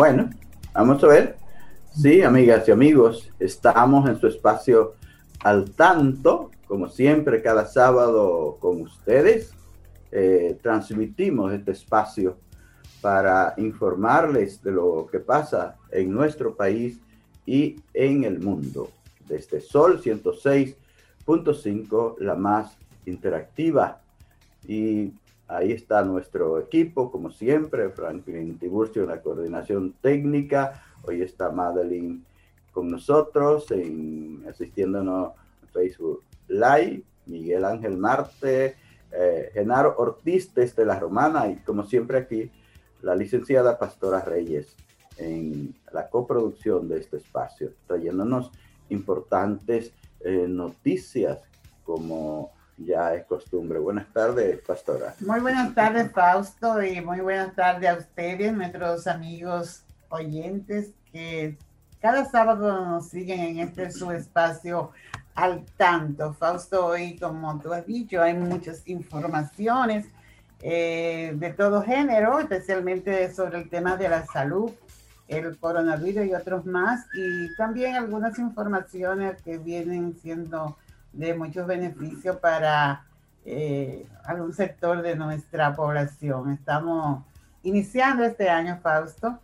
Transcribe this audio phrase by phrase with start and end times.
[0.00, 0.30] Bueno,
[0.72, 1.36] vamos a ver.
[1.92, 4.94] Sí, amigas y amigos, estamos en su espacio
[5.40, 9.52] al tanto, como siempre, cada sábado con ustedes.
[10.10, 12.38] Eh, transmitimos este espacio
[13.02, 16.98] para informarles de lo que pasa en nuestro país
[17.44, 18.88] y en el mundo.
[19.28, 24.00] Desde Sol 106.5, la más interactiva.
[24.66, 25.12] Y
[25.50, 30.84] Ahí está nuestro equipo, como siempre, Franklin Tiburcio en la coordinación técnica.
[31.02, 32.24] Hoy está Madeline
[32.70, 37.02] con nosotros, en, asistiéndonos en Facebook Live.
[37.26, 38.76] Miguel Ángel Marte,
[39.10, 42.50] eh, Genaro Ortiz desde La Romana y como siempre aquí
[43.02, 44.76] la licenciada Pastora Reyes
[45.16, 48.52] en la coproducción de este espacio, trayéndonos
[48.88, 51.40] importantes eh, noticias
[51.84, 52.52] como
[52.84, 53.78] ya es costumbre.
[53.78, 55.14] Buenas tardes, pastora.
[55.20, 61.56] Muy buenas tardes, Fausto, y muy buenas tardes a ustedes, nuestros amigos oyentes que
[62.00, 64.92] cada sábado nos siguen en este su espacio
[65.34, 66.32] al tanto.
[66.34, 70.06] Fausto, hoy, como tú has dicho, hay muchas informaciones
[70.62, 74.70] eh, de todo género, especialmente sobre el tema de la salud,
[75.28, 80.76] el coronavirus y otros más, y también algunas informaciones que vienen siendo
[81.12, 83.04] de muchos beneficios para
[83.44, 86.52] eh, algún sector de nuestra población.
[86.52, 87.24] Estamos
[87.62, 89.38] iniciando este año, Fausto,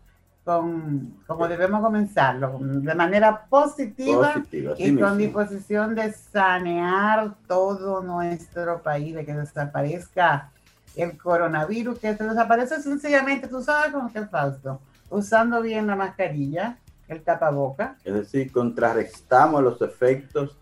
[0.45, 4.43] con, como debemos comenzarlo, de manera positiva,
[4.79, 10.53] y con disposición de sanear todo nuestro país, de que desaparezca
[10.95, 16.79] el coronavirus, que se desaparece sencillamente, tú sabes cómo que Fausto, usando bien la mascarilla,
[17.09, 17.97] el tapaboca.
[18.05, 20.57] Es decir, contrarrestamos los efectos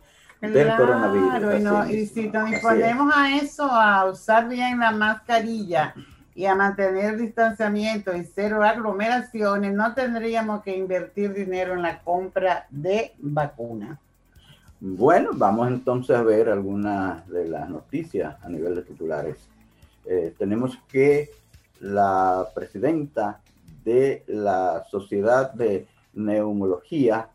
[0.53, 1.91] del coronavirus.
[1.91, 5.94] y si nos disponemos a eso, a usar bien la mascarilla
[6.34, 12.00] y a mantener el distanciamiento y cero aglomeraciones, no tendríamos que invertir dinero en la
[12.00, 13.99] compra de vacunas.
[14.81, 19.37] Bueno, vamos entonces a ver algunas de las noticias a nivel de titulares.
[20.05, 21.31] Eh, tenemos que
[21.81, 23.41] la presidenta
[23.84, 27.28] de la Sociedad de Neumología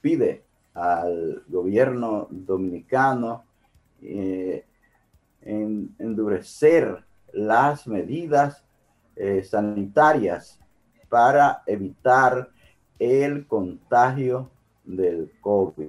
[0.00, 0.45] pide
[0.76, 3.44] al gobierno dominicano
[4.02, 4.64] eh,
[5.40, 8.62] en, endurecer las medidas
[9.16, 10.60] eh, sanitarias
[11.08, 12.50] para evitar
[12.98, 14.50] el contagio
[14.84, 15.88] del COVID.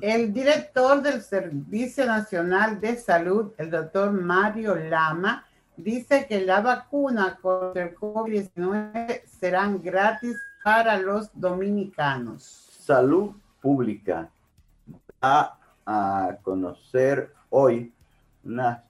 [0.00, 5.44] El director del Servicio Nacional de Salud, el doctor Mario Lama,
[5.76, 12.68] dice que la vacuna contra el COVID-19 serán gratis para los dominicanos.
[12.78, 14.30] Salud Pública
[15.22, 17.90] a conocer hoy
[18.44, 18.84] una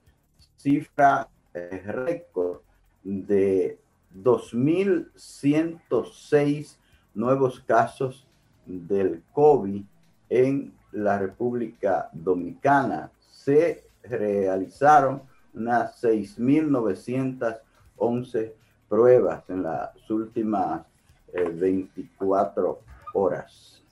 [0.57, 2.63] cifra eh, récord
[3.05, 3.79] de
[4.13, 6.77] 2.106
[7.15, 8.27] nuevos casos
[8.67, 9.85] del COVID
[10.29, 13.13] en la República Dominicana.
[13.21, 15.23] Se realizaron
[15.55, 18.53] unas 6.911
[18.89, 20.85] pruebas en las últimas
[21.33, 22.77] 24 eh,
[23.13, 23.84] horas.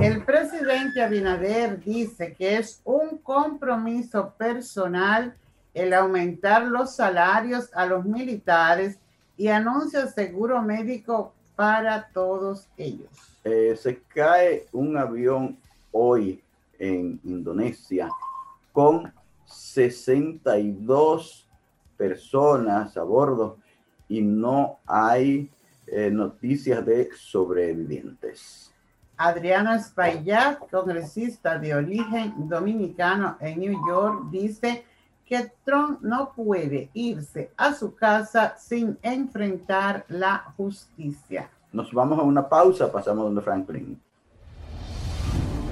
[0.00, 5.36] El presidente Abinader dice que es un compromiso personal
[5.74, 8.98] el aumentar los salarios a los militares
[9.36, 13.10] y anuncia seguro médico para todos ellos.
[13.44, 15.58] Eh, se cae un avión
[15.90, 16.42] hoy
[16.78, 18.08] en Indonesia
[18.72, 19.12] con
[19.46, 21.46] 62
[21.96, 23.58] personas a bordo
[24.08, 25.50] y no hay
[25.86, 28.71] eh, noticias de sobrevivientes.
[29.16, 34.84] Adriano Espaillat, congresista de origen dominicano en New York, dice
[35.24, 41.48] que Trump no puede irse a su casa sin enfrentar la justicia.
[41.72, 44.00] Nos vamos a una pausa, pasamos donde Franklin.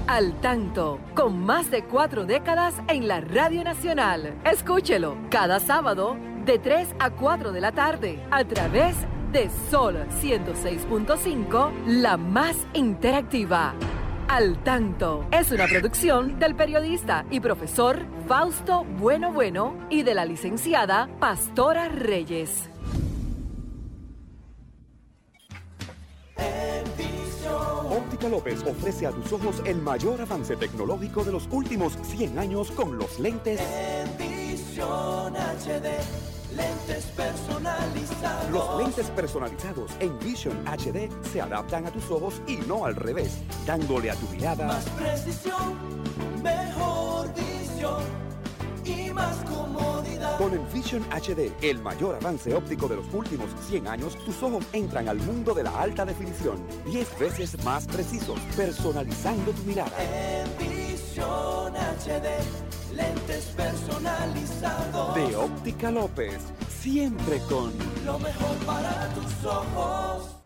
[0.07, 4.33] Al tanto, con más de cuatro décadas en la Radio Nacional.
[4.43, 11.71] Escúchelo cada sábado de 3 a 4 de la tarde a través de Sol 106.5,
[11.85, 13.73] la más interactiva
[14.27, 20.25] Al Tanto es una producción del periodista y profesor Fausto Bueno Bueno y de la
[20.25, 22.69] licenciada Pastora Reyes.
[27.89, 32.69] Óptica López ofrece a tus ojos el mayor avance tecnológico de los últimos 100 años
[32.71, 33.61] con los lentes
[34.81, 38.51] HD Lentes personalizados.
[38.51, 43.37] Los lentes personalizados en Vision HD se adaptan a tus ojos y no al revés,
[43.65, 45.77] dándole a tu mirada más precisión,
[46.43, 48.03] mejor visión
[48.83, 50.37] y más comodidad.
[50.37, 54.65] Con el Vision HD, el mayor avance óptico de los últimos 100 años, tus ojos
[54.73, 59.91] entran al mundo de la alta definición, 10 veces más precisos, personalizando tu mirada.
[59.99, 65.15] En Vision HD lentes personalizados.
[65.15, 66.39] De Óptica López,
[66.69, 67.71] siempre con
[68.05, 70.37] lo mejor para tus ojos.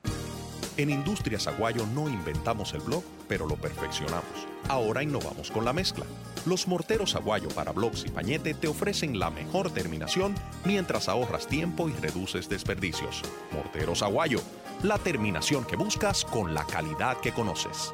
[0.77, 4.25] En Industrias Aguayo no inventamos el blog, pero lo perfeccionamos.
[4.67, 6.05] Ahora innovamos con la mezcla.
[6.45, 11.87] Los morteros Aguayo para blogs y pañete te ofrecen la mejor terminación mientras ahorras tiempo
[11.87, 13.21] y reduces desperdicios.
[13.53, 14.41] Morteros Aguayo,
[14.83, 17.93] la terminación que buscas con la calidad que conoces.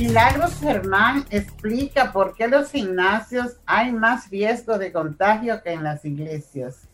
[0.00, 6.06] Milagros Germán explica por qué los gimnasios hay más riesgo de contagio que en las
[6.06, 6.88] iglesias.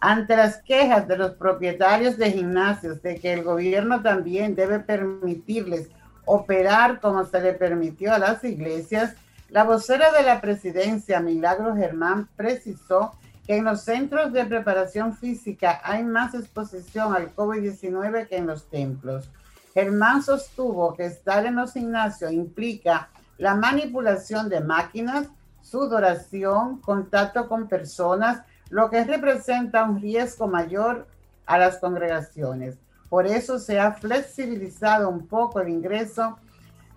[0.00, 5.88] Ante las quejas de los propietarios de gimnasios de que el gobierno también debe permitirles
[6.24, 9.14] operar como se le permitió a las iglesias,
[9.50, 13.12] la vocera de la presidencia, Milagros Germán, precisó
[13.46, 18.68] que en los centros de preparación física hay más exposición al COVID-19 que en los
[18.68, 19.30] templos.
[19.78, 25.28] Germán sostuvo que estar en los gimnasios implica la manipulación de máquinas,
[25.62, 31.06] sudoración, contacto con personas, lo que representa un riesgo mayor
[31.46, 32.76] a las congregaciones.
[33.08, 36.40] Por eso se ha flexibilizado un poco el ingreso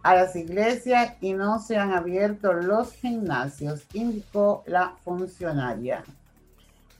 [0.01, 6.03] a las iglesias y no se han abierto los gimnasios, indicó la funcionaria.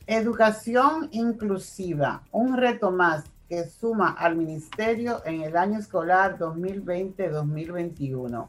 [0.06, 8.48] Educación inclusiva, un reto más que suma al ministerio en el año escolar 2020-2021.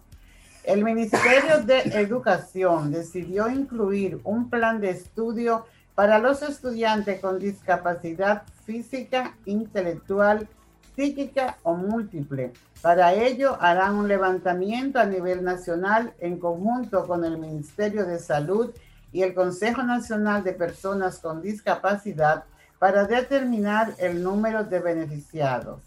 [0.63, 5.67] El Ministerio de Educación decidió incluir un plan de estudio
[5.97, 10.49] para los estudiantes con discapacidad física, intelectual,
[10.95, 12.53] psíquica o múltiple.
[12.81, 18.71] Para ello harán un levantamiento a nivel nacional en conjunto con el Ministerio de Salud
[19.11, 22.45] y el Consejo Nacional de Personas con Discapacidad
[22.83, 25.81] para determinar el número de beneficiados.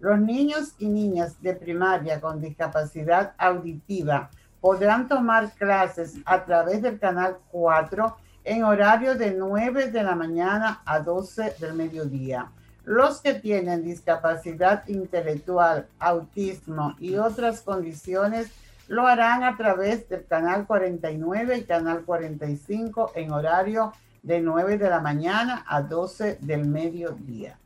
[0.00, 4.30] Los niños y niñas de primaria con discapacidad auditiva
[4.60, 10.82] podrán tomar clases a través del canal 4 en horario de 9 de la mañana
[10.84, 12.50] a 12 del mediodía.
[12.84, 18.50] Los que tienen discapacidad intelectual, autismo y otras condiciones
[18.88, 24.90] lo harán a través del canal 49 y canal 45 en horario de 9 de
[24.90, 27.58] la mañana a 12 del mediodía.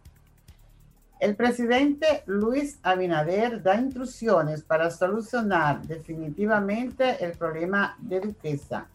[1.21, 8.87] El presidente Luis Abinader da instrucciones para solucionar definitivamente el problema de Duquesa.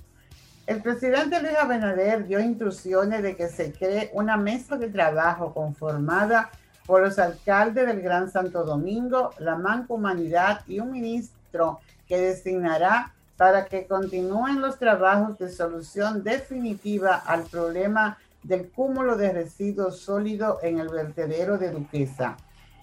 [0.67, 6.51] El presidente Luis Abinader dio instrucciones de que se cree una mesa de trabajo conformada
[6.85, 13.63] por los alcaldes del Gran Santo Domingo, la Mancomunidad y un ministro que designará para
[13.67, 20.77] que continúen los trabajos de solución definitiva al problema del cúmulo de residuos sólidos en
[20.77, 22.35] el vertedero de Duquesa.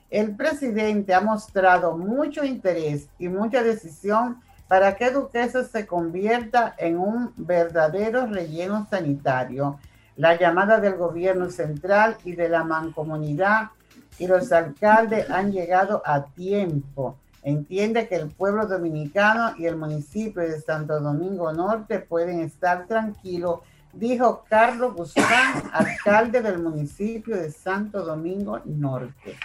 [0.09, 6.97] El presidente ha mostrado mucho interés y mucha decisión para que Duquesa se convierta en
[6.97, 9.79] un verdadero relleno sanitario.
[10.17, 13.73] La llamada del gobierno central y de la mancomunidad
[14.19, 20.43] y los alcaldes han llegado a tiempo entiende que el pueblo dominicano y el municipio
[20.43, 23.61] de Santo Domingo Norte pueden estar tranquilos,
[23.93, 29.37] dijo Carlos Guzmán, alcalde del municipio de Santo Domingo Norte.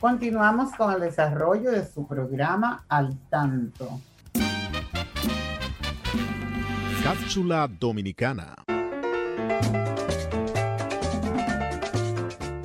[0.00, 4.00] Continuamos con el desarrollo de su programa Al Tanto.
[7.04, 8.56] Cápsula Dominicana.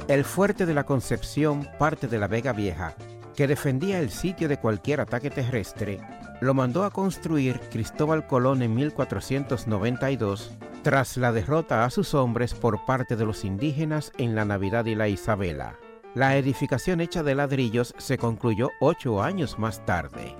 [0.07, 2.95] El fuerte de la Concepción, parte de la Vega Vieja,
[3.41, 5.99] que defendía el sitio de cualquier ataque terrestre,
[6.41, 10.51] lo mandó a construir Cristóbal Colón en 1492
[10.83, 14.93] tras la derrota a sus hombres por parte de los indígenas en la Navidad y
[14.93, 15.79] la Isabela.
[16.13, 20.35] La edificación hecha de ladrillos se concluyó ocho años más tarde.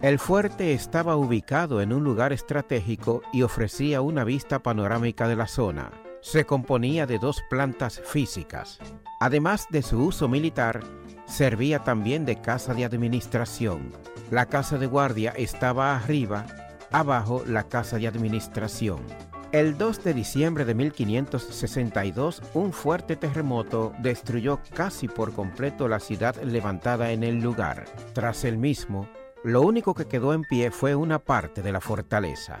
[0.00, 5.46] El fuerte estaba ubicado en un lugar estratégico y ofrecía una vista panorámica de la
[5.46, 5.90] zona.
[6.22, 8.78] Se componía de dos plantas físicas.
[9.20, 10.80] Además de su uso militar,
[11.26, 13.92] servía también de casa de administración.
[14.30, 16.46] La casa de guardia estaba arriba,
[16.90, 19.00] abajo la casa de administración.
[19.52, 26.36] El 2 de diciembre de 1562, un fuerte terremoto destruyó casi por completo la ciudad
[26.42, 27.84] levantada en el lugar.
[28.12, 29.08] Tras el mismo,
[29.44, 32.60] lo único que quedó en pie fue una parte de la fortaleza.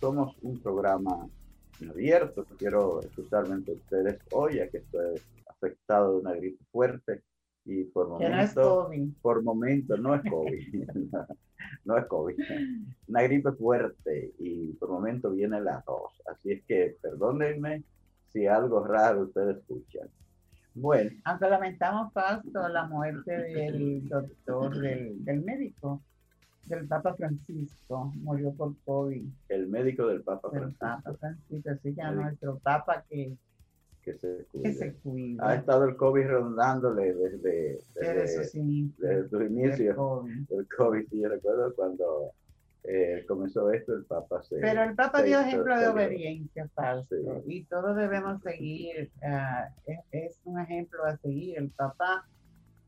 [0.01, 1.29] Somos un programa
[1.89, 2.45] abierto.
[2.59, 7.23] Quiero excusarme ante ustedes hoy, ya que estoy afectado de una gripe fuerte
[7.65, 10.89] y por momento, no por momento no es COVID,
[11.85, 12.37] no es COVID,
[13.09, 16.13] una gripe fuerte y por momento viene la tos.
[16.27, 17.83] Así es que perdónenme
[18.33, 20.09] si algo raro ustedes escuchan.
[20.75, 21.11] Bueno.
[21.25, 26.01] Aunque lamentamos, Pasto, la muerte del doctor, del, del médico,
[26.65, 29.29] del Papa Francisco, murió por COVID.
[29.49, 30.87] El médico del Papa Francisco.
[30.87, 33.37] El Papa Francisco, así ya nuestro Papa que,
[34.03, 35.49] que, se que se cuida.
[35.49, 38.53] Ha estado el COVID rondándole desde, desde, sus.
[38.99, 40.27] Desde sus inicios.
[40.51, 41.07] El COVID.
[41.11, 42.33] yo recuerdo cuando
[42.85, 44.57] eh, comenzó esto, el Papa se.
[44.57, 47.15] Pero el Papa dio ejemplo de obediencia, falso.
[47.47, 49.11] Y todos debemos seguir.
[49.23, 51.59] Uh, es, es, un ejemplo a seguir.
[51.59, 52.27] El Papa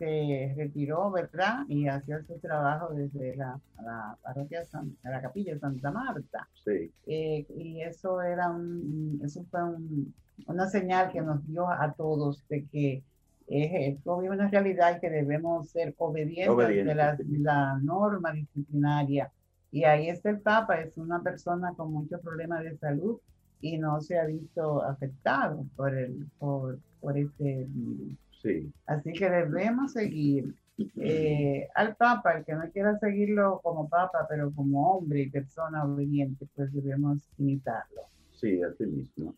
[0.05, 1.65] se retiró, ¿verdad?
[1.69, 6.49] Y hacía su trabajo desde la, la parroquia, San, la capilla de Santa Marta.
[6.65, 6.91] Sí.
[7.07, 10.15] Eh, y eso era un, eso fue un,
[10.47, 13.03] una señal que nos dio a todos de que
[13.47, 17.25] es una realidad y que debemos ser obedientes Obediente, de la, sí.
[17.39, 19.31] la, norma disciplinaria.
[19.71, 23.19] Y ahí está el Papa, es una persona con muchos problemas de salud
[23.61, 28.24] y no se ha visto afectado por, el, por, por este virus.
[28.45, 28.71] Sí.
[28.87, 30.55] Así que debemos seguir
[31.01, 35.83] eh, al Papa, el que no quiera seguirlo como Papa, pero como hombre y persona
[35.85, 38.03] obediente, pues debemos imitarlo.
[38.33, 39.35] Sí, así mismo.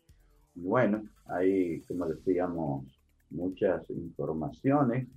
[0.55, 2.83] Bueno, hay, como decíamos,
[3.29, 5.07] muchas informaciones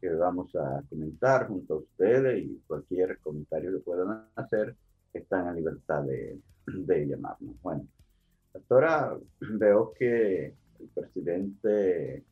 [0.00, 4.76] que vamos a comentar junto a ustedes y cualquier comentario que puedan hacer
[5.12, 7.60] están en libertad de, de llamarnos.
[7.60, 7.88] Bueno,
[8.52, 12.22] doctora, veo que el presidente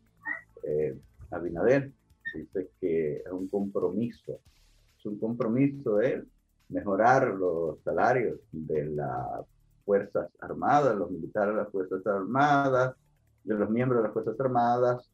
[0.66, 0.97] eh,
[1.30, 1.90] Abinader
[2.35, 4.40] dice que es un compromiso,
[4.99, 6.25] es un compromiso de
[6.68, 9.47] mejorar los salarios de las
[9.85, 12.94] Fuerzas Armadas, los militares de las Fuerzas Armadas,
[13.44, 15.09] de los miembros de las Fuerzas Armadas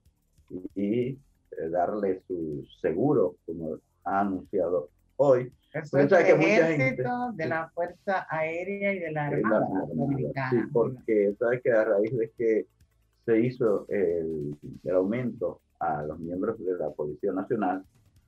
[0.49, 5.53] y, y eh, darle su seguro, como ha anunciado hoy.
[5.73, 9.69] Eso es el ejército gente, de la Fuerza Aérea y de la Armada,
[10.35, 10.51] la.
[10.51, 12.67] Sí, porque sabe que a raíz de que
[13.25, 17.85] se hizo el, el, aumento a los miembros de la Policía Nacional,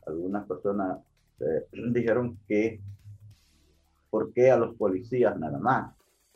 [0.07, 0.99] algunas personas
[1.41, 2.81] eh, dijeron que,
[4.11, 5.95] ¿por qué a los policías nada más?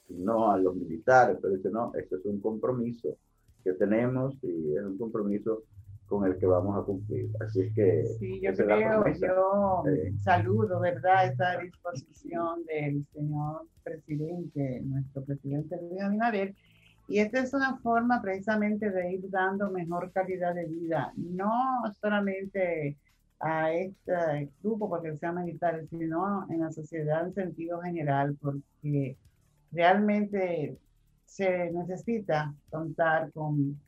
[0.09, 3.17] No a los militares, pero dice, no, esto es un compromiso
[3.65, 5.65] que tenemos y es un compromiso
[6.07, 7.29] con el que vamos a cumplir.
[7.41, 8.05] Así es que...
[8.21, 9.83] Sí, yo creo, yo
[10.19, 16.55] saludo, ¿verdad?, esa disposición del señor presidente, nuestro presidente Luis Abinader,
[17.09, 22.97] y esta es una forma precisamente de ir dando mejor calidad de vida, no solamente
[23.39, 29.17] a este grupo porque sean militares, sino en la sociedad en sentido general, porque
[29.73, 30.77] realmente
[31.27, 33.79] se necesita contar con,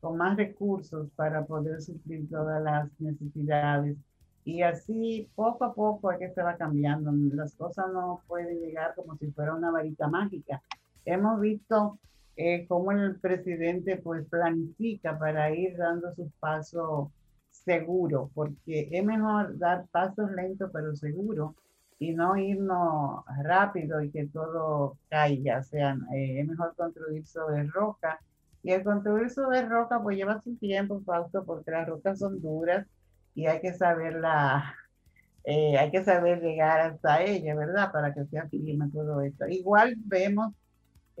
[0.00, 3.96] con más recursos para poder suplir todas las necesidades.
[4.44, 7.10] Y así poco a poco es que se va cambiando.
[7.34, 10.62] Las cosas no pueden llegar como si fuera una varita mágica.
[11.04, 11.98] Hemos visto
[12.40, 17.10] eh, cómo el presidente pues planifica para ir dando sus pasos
[17.50, 21.54] seguros, porque es mejor dar pasos lentos pero seguros
[21.98, 25.58] y no irnos rápido y que todo caiga.
[25.58, 28.18] O sea, eh, es mejor construir sobre roca.
[28.62, 32.86] Y el construir sobre roca, pues lleva su tiempo, Fausto, porque las rocas son duras
[33.34, 34.74] y hay que saberla,
[35.44, 37.92] eh, hay que saber llegar hasta ella, ¿verdad?
[37.92, 39.46] Para que sea firme todo esto.
[39.48, 40.54] Igual vemos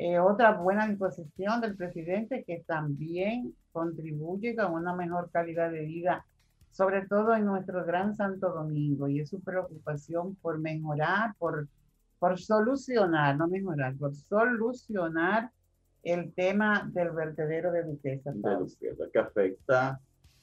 [0.02, 6.24] eh, otra buena disposición del presidente que también contribuye con una mejor calidad de vida
[6.70, 11.68] sobre todo en nuestro gran Santo Domingo, y es su preocupación por mejorar, por,
[12.18, 15.50] por solucionar, no mejorar, por solucionar
[16.02, 18.32] el tema del vertedero de Duquesa.
[19.12, 20.00] que afecta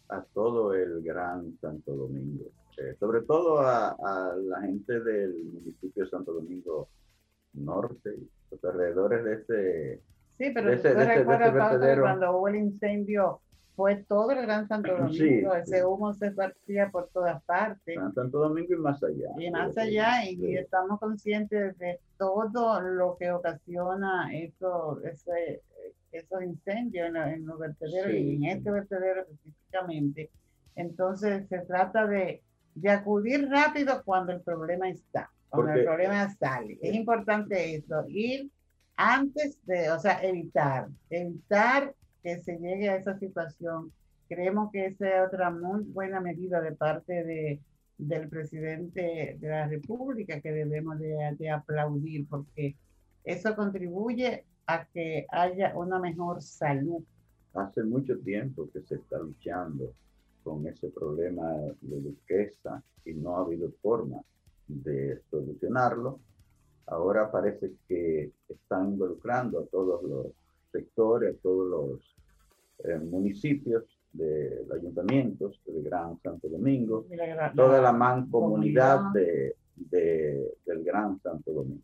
[0.10, 2.46] a todo el gran Santo Domingo,
[2.78, 6.90] eh, sobre todo a, a, la gente del municipio de Santo Domingo
[7.58, 8.16] Norte,
[8.52, 10.02] los alrededores de este...
[10.38, 12.04] Sí, pero ese, de ese, vertedero.
[12.04, 13.42] cuando hubo el incendio
[13.76, 17.96] fue todo el Gran Santo Domingo, ese humo se partía por todas partes.
[18.16, 19.30] Santo Domingo y más allá.
[19.38, 25.62] Y más allá, y, estamos conscientes de todo lo que ocasiona eso, ese,
[26.12, 30.32] esos incendios en, los vertederos y en este vertedero específicamente.
[30.76, 32.42] Entonces se trata de,
[32.74, 36.78] de acudir rápido cuando el problema está, cuando el problema sale.
[36.82, 38.50] Es importante eso, ir
[38.96, 43.92] antes de, o sea, evitar, evitar que se llegue a esa situación.
[44.28, 47.60] Creemos que esa es otra muy buena medida de parte de,
[47.98, 52.76] del presidente de la República que debemos de, de aplaudir porque
[53.24, 57.04] eso contribuye a que haya una mejor salud.
[57.54, 59.94] Hace mucho tiempo que se está luchando
[60.44, 64.22] con ese problema de duquesa y no ha habido forma
[64.68, 66.20] de solucionarlo.
[66.88, 70.28] Ahora parece que están involucrando a todos los
[70.72, 72.16] sectores, a todos los
[72.84, 77.06] eh, municipios, de los ayuntamientos del Gran Santo Domingo,
[77.56, 81.84] toda la mancomunidad de, de, del Gran Santo Domingo.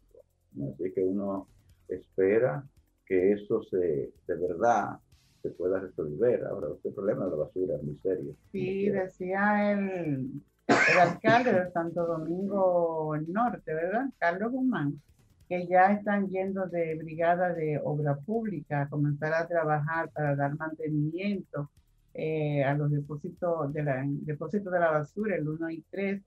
[0.74, 1.48] Así que uno
[1.88, 2.63] espera
[3.06, 4.98] que eso se, de verdad
[5.41, 6.46] se pueda resolver.
[6.46, 8.36] Ahora, este problema de la basura es muy serio.
[8.52, 14.06] Sí, decía el, el alcalde de Santo Domingo Norte, ¿verdad?
[14.17, 15.02] Carlos Guzmán,
[15.49, 20.56] que ya están yendo de brigada de obra pública a comenzar a trabajar para dar
[20.56, 21.69] mantenimiento
[22.13, 26.21] eh, a los depósitos de, la, depósitos de la basura, el 1 y 3,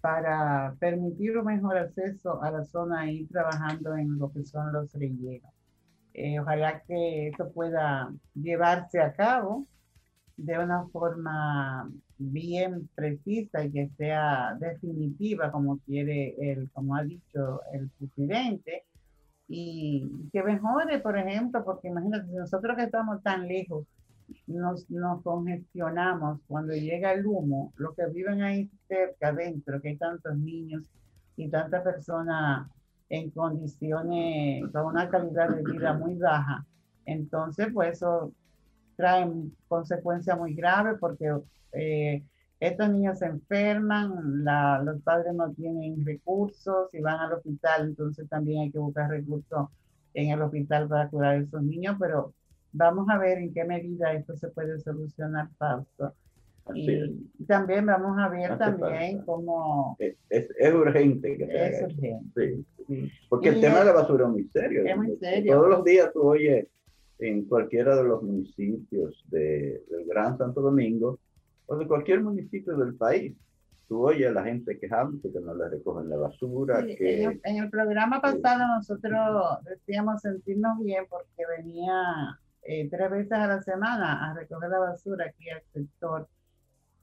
[0.00, 4.92] para permitir un mejor acceso a la zona y trabajando en lo que son los
[4.92, 5.50] rellenos.
[6.14, 9.66] Eh, ojalá que esto pueda llevarse a cabo
[10.36, 11.90] de una forma
[12.30, 18.84] bien precisa y que sea definitiva como quiere el, como ha dicho el presidente,
[19.48, 23.86] y que mejore, por ejemplo, porque imagínate, nosotros que estamos tan lejos,
[24.46, 29.96] nos, nos congestionamos cuando llega el humo, los que viven ahí cerca, adentro, que hay
[29.96, 30.84] tantos niños
[31.36, 32.66] y tantas personas
[33.10, 36.64] en condiciones, con una calidad de vida muy baja,
[37.04, 38.32] entonces pues eso
[39.02, 41.28] traen consecuencias muy graves porque
[41.72, 42.22] eh,
[42.60, 44.44] estos niños se enferman,
[44.84, 49.68] los padres no tienen recursos y van al hospital, entonces también hay que buscar recursos
[50.14, 52.32] en el hospital para curar a esos niños, pero
[52.70, 56.14] vamos a ver en qué medida esto se puede solucionar, Fausto.
[56.72, 59.96] y también vamos a ver también cómo...
[59.98, 62.58] Es, es, urgente que se Es urgente.
[62.86, 63.10] Sí.
[63.28, 64.86] Porque el tema de la basura es muy serio.
[64.86, 65.56] Es muy serio.
[65.56, 66.68] Todos los días tú oyes
[67.18, 71.18] en cualquiera de los municipios de, del Gran Santo Domingo
[71.66, 73.34] o de cualquier municipio del país.
[73.88, 76.84] Tú oyes a la gente quejándose que no le recogen la basura.
[76.84, 83.46] que, en, el, programa pasado nosotros decíamos sentirnos bien porque venía eh, tres veces a
[83.46, 86.28] la semana a recoger la basura aquí al sector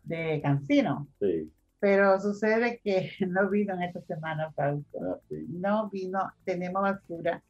[0.03, 1.07] de Cancino.
[1.19, 1.51] Sí.
[1.79, 4.99] Pero sucede que no vino en esta semana, Fausto.
[5.01, 5.45] Ah, sí.
[5.49, 7.43] No vino, tenemos basura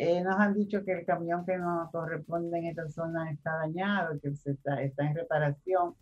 [0.00, 4.16] eh, nos han dicho que el camión que nos corresponde en esta zona está dañado,
[4.20, 5.94] que está, está en reparación.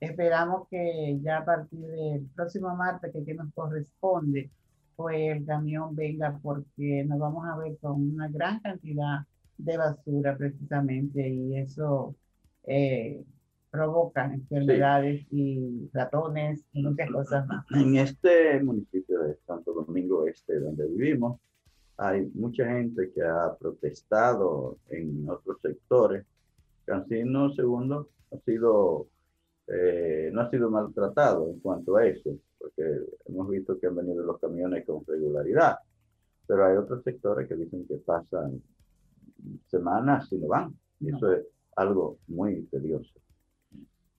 [0.00, 4.50] Esperamos que ya a partir del próximo martes, que, que nos corresponde,
[4.96, 9.20] pues el camión venga porque nos vamos a ver con una gran cantidad
[9.56, 12.16] de basura precisamente y eso
[12.64, 13.22] eh,
[13.70, 17.64] provoca enfermedades y ratones y muchas cosas más.
[17.70, 21.38] En este municipio de Santo Domingo Este, donde vivimos,
[21.96, 26.24] hay mucha gente que ha protestado en otros sectores.
[26.84, 29.06] Cancino segundo ha sido,
[29.68, 32.82] eh, no ha sido maltratado en cuanto a eso, porque
[33.26, 35.78] hemos visto que han venido los camiones con regularidad,
[36.46, 38.60] pero hay otros sectores que dicen que pasan
[39.68, 41.44] semanas y no van, y eso es
[41.76, 43.12] algo muy tedioso.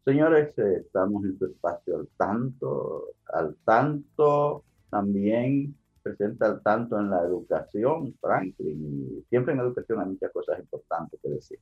[0.03, 7.23] Señores, eh, estamos en su espacio al tanto, al tanto también presenta tanto en la
[7.23, 8.79] educación, Franklin,
[9.19, 11.59] y siempre en educación hay muchas cosas importantes que decir.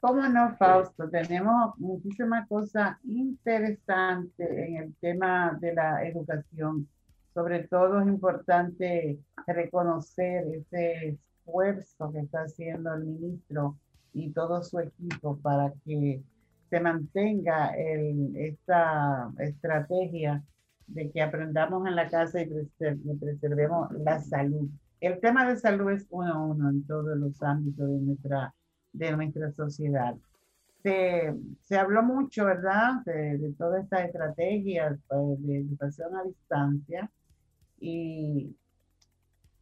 [0.00, 1.10] ¿Cómo no, Fausto?
[1.10, 6.88] Tenemos muchísimas cosas interesantes en el tema de la educación.
[7.34, 13.76] Sobre todo es importante reconocer ese esfuerzo que está haciendo el ministro
[14.14, 16.22] y todo su equipo para que
[16.70, 20.42] se mantenga el, esta estrategia
[20.86, 22.46] de que aprendamos en la casa y,
[23.20, 24.68] preservemos la salud.
[25.00, 28.54] El tema de salud es uno a uno en todos los ámbitos de nuestra,
[28.92, 30.14] de nuestra sociedad.
[30.82, 37.10] Se, se habló mucho, ¿verdad?, de, de toda esta estrategia pues, de educación a distancia.
[37.80, 38.54] Y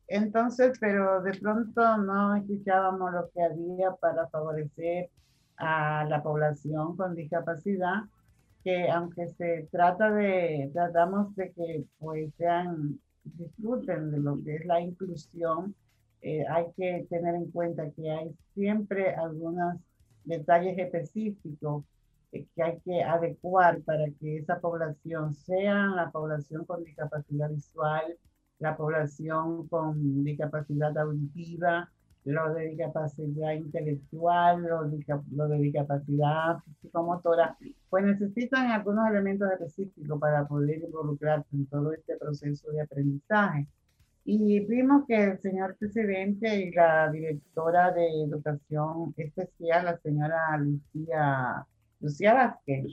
[0.09, 5.09] entonces, pero de pronto no escuchábamos lo que había para favorecer
[5.57, 8.03] a la población con discapacidad
[8.65, 14.67] que aunque se trata de, tratamos de que pues sean, disfruten de lo que es
[14.67, 15.75] la inclusión,
[16.23, 19.77] eh, hay que tener en cuenta que hay siempre algunos
[20.25, 21.85] detalles específicos
[22.31, 28.17] que hay que adecuar para que esa población sea la población con discapacidad visual,
[28.59, 31.91] la población con discapacidad auditiva,
[32.25, 37.57] lo de discapacidad intelectual, lo de, lo de discapacidad psicomotora,
[37.89, 43.67] pues necesitan algunos elementos específicos para poder involucrarse en todo este proceso de aprendizaje.
[44.25, 51.67] Y vimos que el señor presidente y la directora de educación especial, la señora Lucía,
[52.01, 52.87] Lucía Vázquez,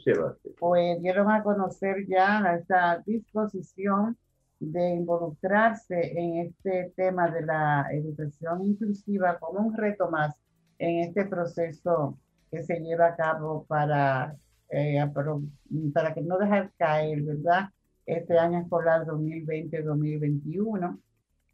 [0.57, 4.17] pues dieron a conocer ya esta disposición
[4.59, 10.35] de involucrarse en este tema de la educación inclusiva como un reto más
[10.79, 12.17] en este proceso
[12.49, 14.35] que se lleva a cabo para,
[14.69, 15.05] eh,
[15.93, 17.69] para que no dejar caer, ¿verdad?
[18.05, 20.99] Este año escolar 2020-2021.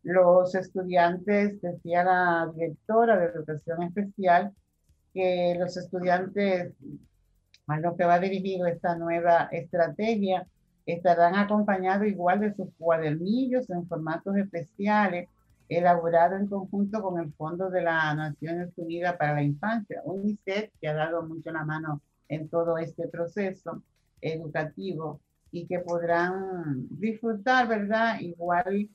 [0.04, 4.54] Los estudiantes, decía la directora de educación especial,
[5.14, 6.74] que los estudiantes
[7.68, 10.46] a los que va dirigido esta nueva estrategia
[10.86, 15.30] estarán acompañados igual de sus cuadernillos en formatos especiales
[15.70, 20.88] elaborados en conjunto con el Fondo de las Naciones Unidas para la Infancia, UNICEF, que
[20.88, 23.82] ha dado mucho la mano en todo este proceso
[24.22, 25.20] educativo
[25.52, 28.20] y que podrán disfrutar, ¿verdad?
[28.20, 28.90] Igual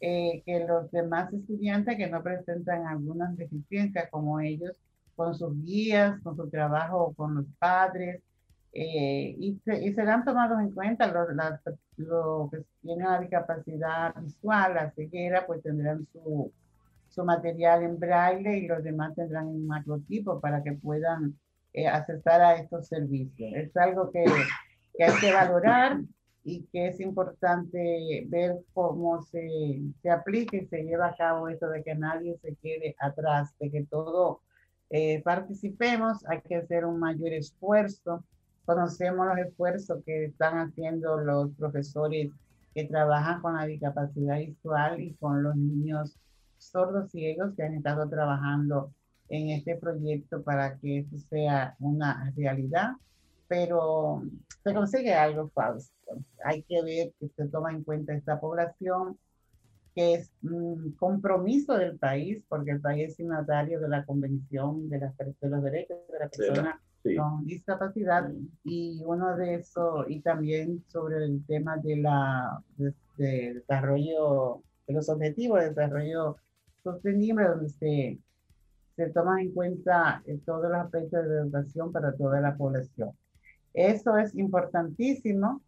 [0.00, 4.76] eh, que los demás estudiantes que no presentan algunas deficiencias como ellos,
[5.16, 8.20] con sus guías, con su trabajo con los padres,
[8.76, 11.28] eh, y, y, serán tomados en cuenta los,
[12.50, 16.50] que tienen la discapacidad visual, la ceguera, pues tendrán su,
[17.08, 21.38] su material en braille y los demás tendrán un macrotipo para que puedan
[21.72, 22.04] eh, a
[22.56, 23.52] estos servicios.
[23.54, 24.24] Es algo que,
[24.96, 26.00] que, hay que valorar
[26.42, 31.68] y que es importante ver cómo se, se aplica y se lleva a cabo esto
[31.68, 34.40] de que nadie se quede atrás, de que todo
[34.90, 38.24] eh, participemos, hay que hacer un mayor esfuerzo
[38.64, 42.30] Conocemos los esfuerzos que están haciendo los profesores
[42.74, 46.16] que trabajan con la discapacidad visual y con los niños
[46.58, 48.92] sordos ciegos que han estado trabajando
[49.28, 52.92] en este proyecto para que esto sea una realidad,
[53.48, 54.22] pero
[54.62, 55.92] se consigue algo falso.
[56.44, 59.18] Hay que ver que se toma en cuenta esta población,
[59.94, 64.98] que es un compromiso del país, porque el país es signatario de la Convención de,
[64.98, 66.80] las, de los Derechos de la Persona
[67.16, 68.30] con discapacidad
[68.64, 72.94] y uno de eso y también sobre el tema de la de,
[73.54, 76.36] desarrollo de los objetivos de desarrollo
[76.82, 78.18] sostenible donde se,
[78.96, 83.10] se toman en cuenta eh, todos los aspectos de educación para toda la población.
[83.72, 85.60] Eso es importantísimo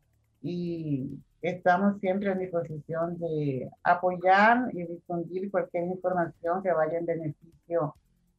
[0.43, 7.95] y estamos siempre en disposición de apoyar y difundir cualquier información que vaya en beneficio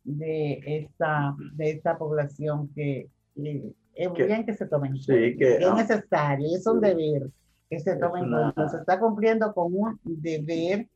[0.08, 6.48] de esta, de esta población que es bien que se tomen sí, que, es necesario,
[6.56, 7.30] es un deber
[7.70, 8.70] que se tomen cuenta.
[8.70, 10.88] Se está cumpliendo con un deber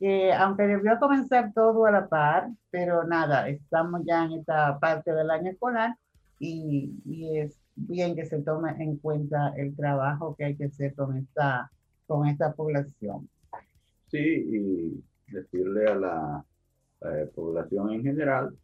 [0.00, 5.12] que aunque debió comenzar todo a la par, pero nada, estamos ya en esta parte
[5.12, 5.94] del año escolar
[6.40, 10.92] y, y es bien que se tome en cuenta el trabajo que hay que hacer
[10.94, 11.70] con esta,
[12.06, 13.28] con esta población.
[14.08, 16.44] Sí, y decirle a la
[17.12, 18.56] eh, población en general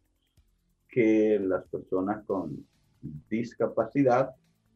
[0.89, 2.65] que las personas con
[3.29, 4.31] discapacidad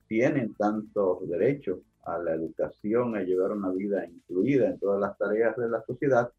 [0.07, 5.55] tienen tantos derechos a la educación, a llevar una vida incluida en todas las tareas
[5.57, 6.31] de la sociedad,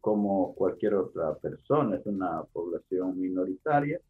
[0.00, 1.96] como cualquier otra persona.
[1.96, 4.00] Es una población minoritaria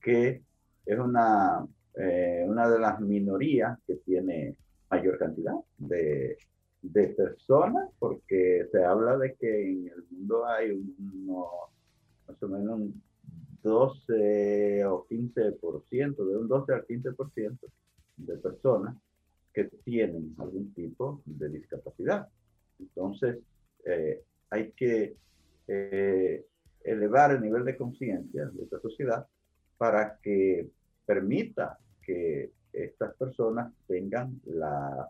[0.00, 0.42] que
[0.86, 4.56] es una, eh, una de las minorías que tiene
[4.90, 6.38] mayor cantidad de,
[6.82, 11.46] de personas, porque se habla de que en el mundo hay unos,
[12.28, 13.02] más o menos un
[13.62, 17.58] 12 o 15%, de un 12 al 15%
[18.16, 18.96] de personas
[19.52, 22.28] que tienen algún tipo de discapacidad.
[22.78, 23.38] Entonces,
[23.86, 25.16] eh, hay que
[25.66, 26.44] eh,
[26.82, 29.26] elevar el nivel de conciencia de esta sociedad
[29.78, 30.68] para que
[31.06, 35.08] permita que estas personas tengan la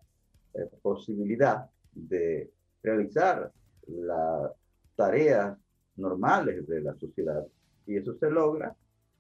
[0.55, 2.51] eh, posibilidad de
[2.83, 3.51] realizar
[3.87, 4.53] las
[4.95, 5.59] tareas
[5.97, 7.47] normales de la sociedad.
[7.87, 8.75] Y eso se logra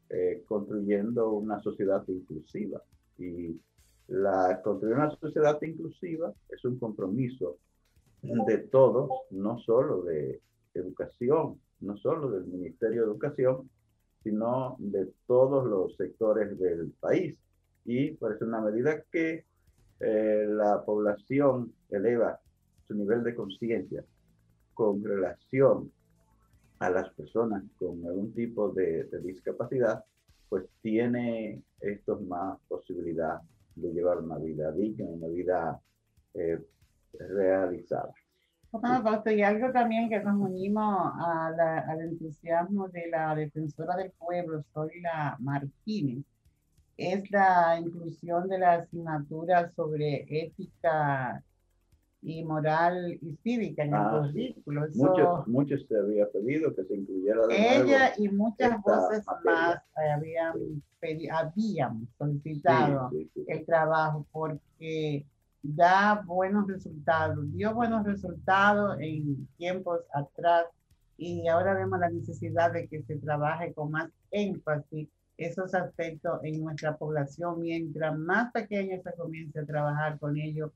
[0.09, 2.83] eh, construyendo una sociedad inclusiva.
[3.19, 3.61] Y
[4.09, 7.59] la, construir una sociedad inclusiva es un compromiso
[8.23, 10.41] de todos, no solo de
[10.73, 13.69] educación, no solo del Ministerio de Educación,
[14.23, 17.37] sino de todos los sectores del país.
[17.85, 19.45] Y por eso una medida que
[20.01, 22.41] eh, la población eleva
[22.87, 24.05] su nivel de conciencia
[24.73, 25.93] con relación
[26.79, 30.05] a las personas con algún tipo de, discapacidad,
[30.49, 33.41] pues tiene estos más posibilidad
[33.77, 35.81] de llevar una vida digna, una vida
[36.35, 36.59] eh,
[37.13, 38.13] realizada.
[39.27, 46.25] y algo también que nos unimos al entusiasmo de la defensora del pueblo, Zoila Martínez,
[46.97, 51.43] es la inclusión de la asignatura sobre ética
[52.25, 54.87] y moral y cívica en el ah, currículo.
[54.95, 57.47] muchos, muchos se había pedido que se incluyera.
[57.47, 60.55] De ella y muchas voces más habían,
[61.31, 63.11] habían solicitado
[63.47, 65.27] el trabajo porque
[65.63, 70.67] da buenos resultados, dio buenos resultados en tiempos atrás
[71.19, 76.63] y ahora vemos la necesidad de que se trabaje con más énfasis esos aspectos en
[76.63, 80.71] nuestra población, mientras más pequeño se comience a trabajar con ellos,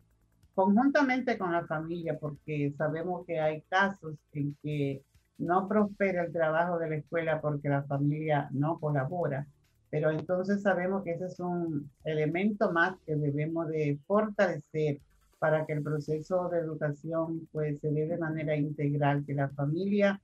[0.58, 5.04] conjuntamente con la familia, porque sabemos que hay casos en que
[5.38, 9.46] no prospera el trabajo de la escuela porque la familia no colabora,
[9.88, 14.98] pero entonces sabemos que ese es un elemento más que debemos de fortalecer
[15.38, 20.20] para que el proceso de educación pues se dé de manera integral, que la familia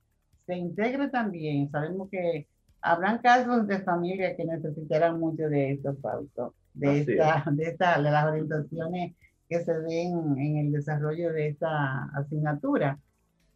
[0.46, 1.70] se integre también.
[1.70, 2.48] Sabemos que
[2.80, 8.10] habrán casos de familia que necesitarán mucho de esto, Fausto, de, esta, de, esta, de
[8.10, 9.14] las orientaciones
[9.54, 12.98] que se den en el desarrollo de esta asignatura.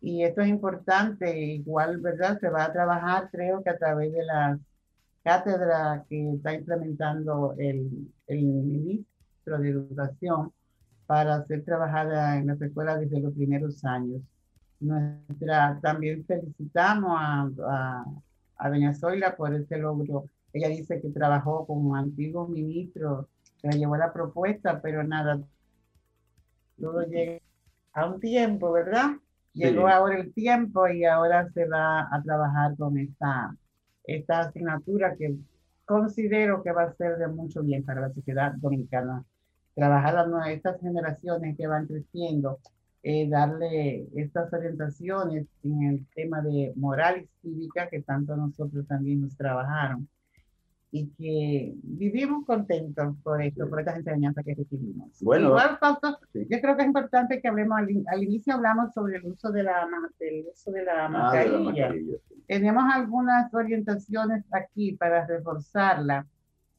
[0.00, 2.38] Y esto es importante, igual, ¿verdad?
[2.40, 4.60] Se va a trabajar, creo que a través de las
[5.24, 10.52] cátedras que está implementando el, el ministro de Educación
[11.06, 14.22] para ser trabajada en las escuelas desde los primeros años.
[14.80, 18.04] Nuestra, también felicitamos a
[18.58, 20.28] a doña Zoila por ese logro.
[20.52, 23.28] Ella dice que trabajó como antiguo ministro,
[23.62, 25.40] que llevó la propuesta, pero nada,
[26.78, 27.40] luego llega
[27.92, 29.16] a un tiempo, ¿verdad?
[29.52, 33.56] Llegó ahora el tiempo y ahora se va a trabajar con esta,
[34.04, 35.36] esta asignatura que
[35.84, 39.24] considero que va a ser de mucho bien para la sociedad dominicana.
[39.74, 42.58] Trabajar a estas generaciones que van creciendo
[43.02, 49.20] eh, darle estas orientaciones en el tema de moral y cívica que tanto nosotros también
[49.20, 50.08] nos trabajaron
[50.90, 55.08] y que vivimos contentos por esto, por estas enseñanzas que recibimos.
[55.20, 55.78] Bueno, Igual,
[56.32, 59.86] yo creo que es importante que hablemos, al, inicio hablamos sobre el uso de la,
[60.18, 61.94] del uso de la ah, mascarilla.
[62.46, 66.26] Tenemos algunas orientaciones aquí para reforzarla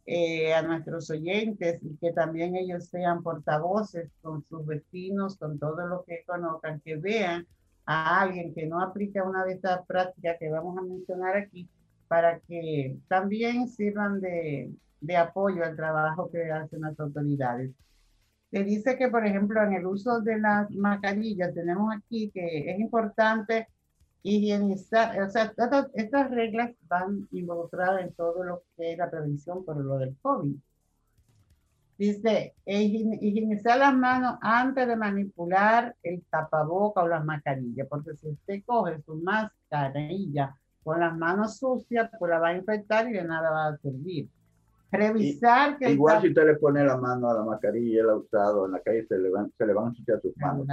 [0.07, 5.85] eh, a nuestros oyentes y que también ellos sean portavoces con sus vecinos, con todo
[5.85, 7.45] lo que conozcan, que vean
[7.85, 11.69] a alguien que no aplica una de estas prácticas que vamos a mencionar aquí,
[12.09, 14.73] para que también sirvan de,
[15.15, 17.71] apoyo al trabajo que hacen las autoridades.
[18.51, 22.79] Se dice que, por ejemplo, en el uso de las mascarillas, tenemos aquí que es
[22.79, 23.67] importante
[24.23, 25.53] higienizar, o sea,
[25.93, 30.55] estas, reglas van involucradas en todo lo que es la prevención por lo del COVID.
[31.99, 38.63] Dice, higienizar las manos antes de manipular el tapaboca o la mascarilla, porque si usted
[38.65, 43.51] coge su mascarilla con las manos sucias, pues la va a infectar y de nada
[43.51, 44.29] va a servir.
[44.91, 45.91] Revisar que...
[45.91, 48.71] Igual si usted le pone la mano a la mascarilla y él ha usado en
[48.71, 50.65] la calle, se le van, se le van a ensuciar sus manos.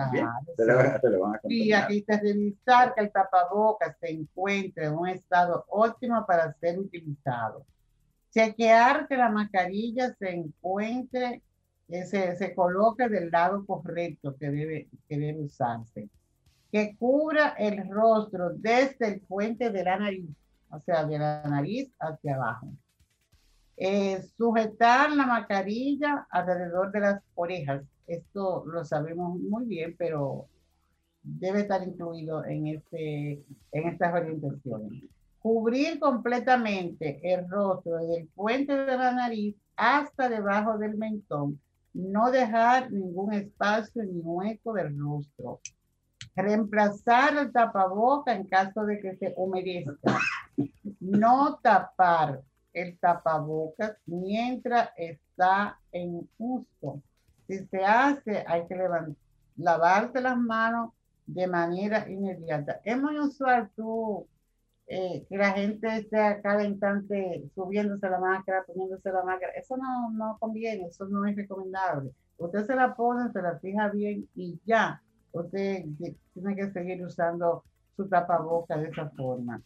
[0.56, 4.10] Se, le van, se le van a Y aquí está revisar que el tapabocas se
[4.10, 7.66] encuentre en un estado óptimo para ser utilizado
[8.36, 11.42] Chequear que la mascarilla se encuentre,
[11.88, 16.10] eh, se, se coloque del lado correcto que debe, que debe usarse.
[16.76, 20.28] Que cubra el rostro desde el puente de la nariz,
[20.68, 22.68] o sea, de la nariz hacia abajo.
[23.78, 27.82] Eh, sujetar la mascarilla alrededor de las orejas.
[28.06, 30.48] Esto lo sabemos muy bien, pero
[31.22, 35.04] debe estar incluido en, este, en estas orientaciones
[35.38, 41.58] cubrir completamente el rostro desde el puente de la nariz hasta debajo del mentón,
[41.94, 45.60] no dejar ningún espacio ni hueco del rostro.
[46.36, 50.18] Reemplazar el tapaboca en caso de que se humedezca.
[51.00, 57.02] No tapar el tapabocas mientras está en uso.
[57.46, 59.14] Si se hace, hay que levantar,
[59.56, 60.92] lavarse las manos
[61.26, 62.80] de manera inmediata.
[62.84, 64.26] Es muy usual tú
[64.88, 69.52] eh, que la gente esté a cada instante subiéndose la máscara, poniéndose la máscara.
[69.52, 72.12] Eso no, no conviene, eso no es recomendable.
[72.38, 75.02] Usted se la pone, se la fija bien y ya.
[75.36, 75.84] Usted
[76.32, 79.60] tiene que seguir usando su tapaboca de esa forma.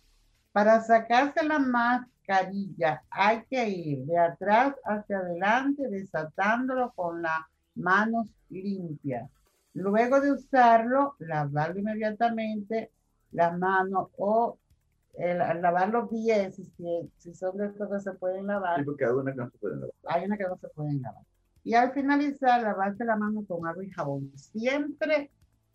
[0.53, 7.41] Para sacarse la mascarilla hay que ir de atrás hacia adelante desatándolo con las
[7.75, 9.31] manos limpias.
[9.75, 12.91] Luego de usarlo, lavarlo inmediatamente
[13.31, 14.59] las manos o
[15.15, 18.81] el, lavar los pies, si, si son de estos que se pueden lavar.
[18.81, 19.95] Sí, porque hay una que no se pueden lavar.
[20.07, 21.23] Hay una que no se pueden lavar.
[21.63, 24.33] Y al finalizar, lavarse la mano con agua y jabón.
[24.35, 25.31] Siempre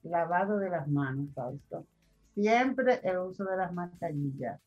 [0.05, 1.85] lavado de las manos, Fausto.
[2.33, 4.59] Siempre el uso de las mascarillas.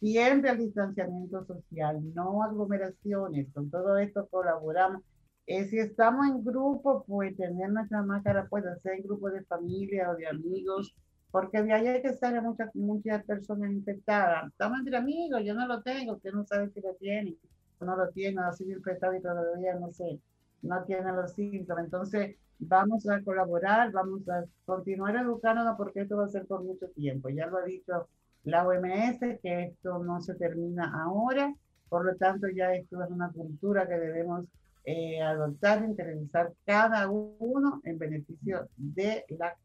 [0.00, 3.48] Siempre el distanciamiento social, no aglomeraciones.
[3.52, 5.02] Con todo esto colaboramos.
[5.46, 10.10] Eh, si estamos en grupo, pues tener nuestra máscara puede ser en grupo de familia
[10.10, 10.94] o de amigos
[11.34, 14.46] porque de ahí hay que salir muchas, muchas personas infectadas.
[14.52, 17.34] Estamos entre amigos, yo no lo tengo, usted no sabe si lo tiene,
[17.80, 20.20] no lo tiene, ha sido infectado y todavía no sé,
[20.62, 21.86] no tiene los síntomas.
[21.86, 26.88] Entonces, vamos a colaborar, vamos a continuar educándonos porque esto va a ser por mucho
[26.90, 27.28] tiempo.
[27.28, 28.08] Ya lo ha dicho
[28.44, 31.54] la OMS, que esto no se termina ahora,
[31.88, 34.46] por lo tanto ya esto es una cultura que debemos
[34.84, 39.56] eh, adoptar, interiorizar cada uno en beneficio de la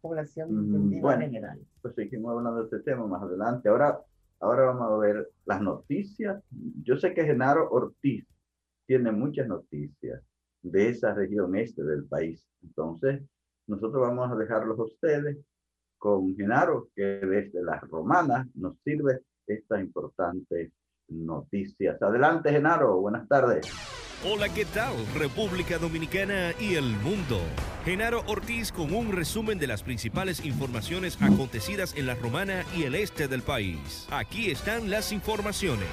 [0.00, 1.58] población mm, bueno, general.
[1.82, 3.68] Pues seguimos hablando de este tema más adelante.
[3.68, 3.98] Ahora,
[4.40, 6.40] ahora vamos a ver las noticias.
[6.84, 8.24] Yo sé que Genaro Ortiz
[8.86, 10.22] tiene muchas noticias
[10.62, 12.44] de esa región este del país.
[12.62, 13.22] Entonces,
[13.66, 15.38] nosotros vamos a dejarlos a ustedes
[15.98, 20.72] con Genaro, que desde las romanas nos sirve estas importantes
[21.08, 22.00] noticias.
[22.00, 23.00] Adelante, Genaro.
[23.00, 23.66] Buenas tardes.
[24.24, 24.94] Hola, ¿qué tal?
[25.16, 27.40] República Dominicana y el mundo.
[27.84, 32.96] Genaro Ortiz con un resumen de las principales informaciones acontecidas en la Romana y el
[32.96, 34.08] este del país.
[34.10, 35.86] Aquí están las informaciones.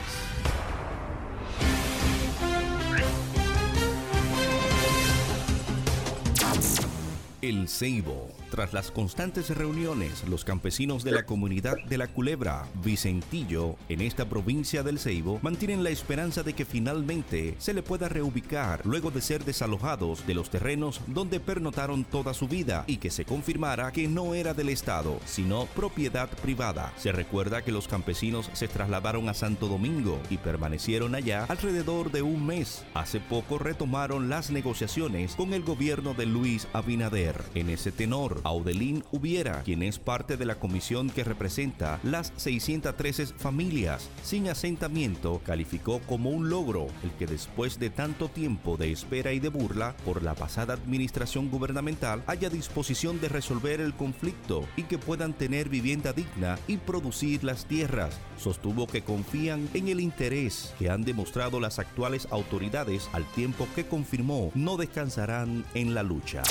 [7.46, 13.76] El Ceibo tras las constantes reuniones, los campesinos de la comunidad de la Culebra, Vicentillo,
[13.90, 18.86] en esta provincia del Ceibo, mantienen la esperanza de que finalmente se le pueda reubicar
[18.86, 23.26] luego de ser desalojados de los terrenos donde pernotaron toda su vida y que se
[23.26, 26.94] confirmara que no era del Estado, sino propiedad privada.
[26.96, 32.22] Se recuerda que los campesinos se trasladaron a Santo Domingo y permanecieron allá alrededor de
[32.22, 32.86] un mes.
[32.94, 37.35] Hace poco retomaron las negociaciones con el gobierno de Luis Abinader.
[37.54, 43.28] En ese tenor, Audelín Hubiera, quien es parte de la comisión que representa las 613
[43.28, 49.34] familias sin asentamiento, calificó como un logro el que después de tanto tiempo de espera
[49.34, 54.84] y de burla por la pasada administración gubernamental haya disposición de resolver el conflicto y
[54.84, 58.20] que puedan tener vivienda digna y producir las tierras.
[58.38, 63.86] Sostuvo que confían en el interés que han demostrado las actuales autoridades al tiempo que
[63.86, 66.44] confirmó no descansarán en la lucha.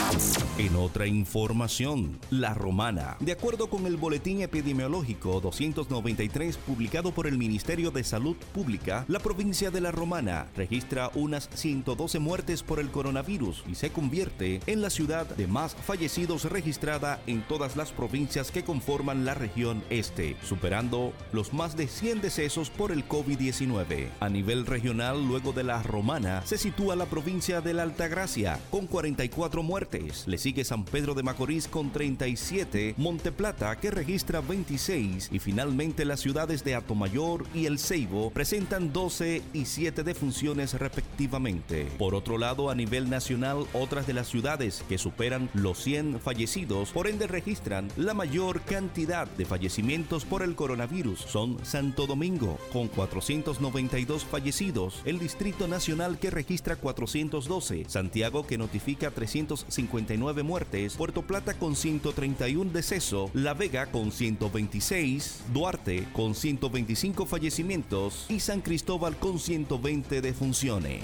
[0.77, 3.17] Otra información, La Romana.
[3.21, 9.19] De acuerdo con el Boletín Epidemiológico 293 publicado por el Ministerio de Salud Pública, la
[9.19, 14.83] provincia de La Romana registra unas 112 muertes por el coronavirus y se convierte en
[14.83, 20.37] la ciudad de más fallecidos registrada en todas las provincias que conforman la región este,
[20.43, 24.09] superando los más de 100 decesos por el COVID-19.
[24.21, 28.87] A nivel regional, luego de La Romana, se sitúa la provincia de la Altagracia con
[28.87, 30.27] 44 muertes.
[30.27, 36.21] Le sigue San Pedro de Macorís con 37, Monteplata que registra 26 y finalmente las
[36.21, 41.89] ciudades de Atomayor y El Ceibo presentan 12 y 7 defunciones respectivamente.
[41.99, 46.91] Por otro lado, a nivel nacional, otras de las ciudades que superan los 100 fallecidos,
[46.91, 51.21] por ende registran la mayor cantidad de fallecimientos por el coronavirus.
[51.21, 59.11] Son Santo Domingo con 492 fallecidos, el Distrito Nacional que registra 412, Santiago que notifica
[59.11, 68.27] 359 muertes, Puerto Plata con 131 decesos, La Vega con 126, Duarte con 125 fallecimientos
[68.29, 71.03] y San Cristóbal con 120 defunciones.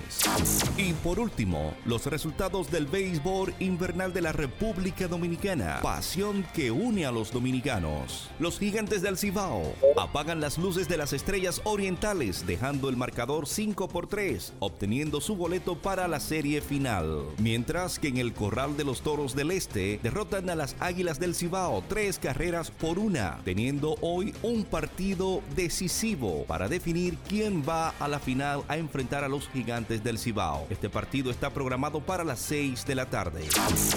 [0.77, 5.81] Y por último, los resultados del béisbol invernal de la República Dominicana.
[5.83, 8.31] Pasión que une a los dominicanos.
[8.39, 13.89] Los gigantes del Cibao apagan las luces de las estrellas orientales, dejando el marcador 5
[13.89, 17.25] por 3, obteniendo su boleto para la serie final.
[17.39, 21.35] Mientras que en el Corral de los Toros del Este derrotan a las Águilas del
[21.35, 28.09] Cibao tres carreras por una, teniendo hoy un partido decisivo para definir quién va a
[28.09, 30.67] la final a enfrentar a los gigantes del Cibao.
[30.71, 33.43] Este partido está programado para las 6 de la tarde.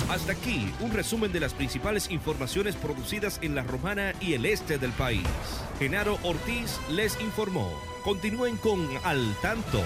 [0.10, 4.78] Hasta aquí un resumen de las principales informaciones producidas en la Romana y el este
[4.78, 5.28] del país.
[5.80, 7.70] Genaro Ortiz les informó.
[8.04, 9.82] Continúen con Al Tanto.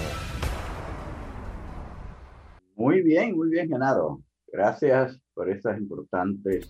[2.76, 4.20] Muy bien, muy bien, Genaro.
[4.52, 6.68] Gracias por estas importantes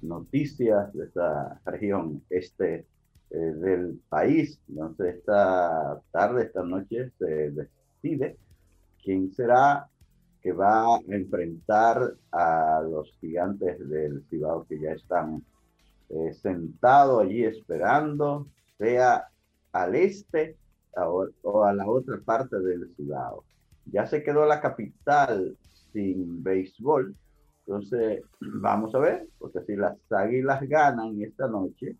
[0.00, 2.86] noticias de esta región este
[3.28, 4.58] eh, del país.
[4.70, 8.38] Entonces, esta tarde, esta noche, se decide
[9.04, 9.86] quién será
[10.40, 15.44] que va a enfrentar a los gigantes del Cibao que ya están
[16.08, 18.46] eh, sentados allí esperando,
[18.78, 19.28] sea
[19.72, 20.56] al este
[20.96, 23.44] o, o, a la otra parte del Cibao.
[23.84, 25.54] Ya se quedó la capital
[25.92, 27.14] sin béisbol,
[27.66, 31.96] entonces vamos a ver, porque si las águilas ganan esta noche,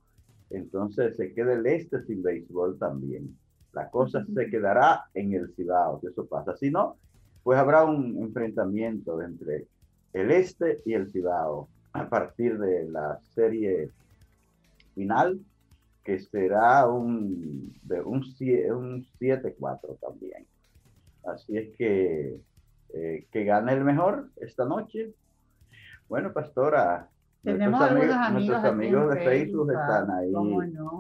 [0.51, 3.37] entonces se queda el este sin béisbol también.
[3.73, 6.57] La cosa se quedará en el Cibao, si eso pasa.
[6.57, 6.97] Si no,
[7.43, 9.67] pues habrá un enfrentamiento entre
[10.13, 13.91] el este y el Cibao a partir de la serie
[14.95, 15.41] final,
[16.05, 20.47] que será un, de un, un 7-4 también.
[21.25, 22.41] Así es que
[22.95, 25.13] eh, que gane el mejor esta noche.
[26.09, 27.09] Bueno, pastora,
[27.43, 30.33] tenemos nuestros amigos, amigos, nuestros amigos de Facebook ah, están ahí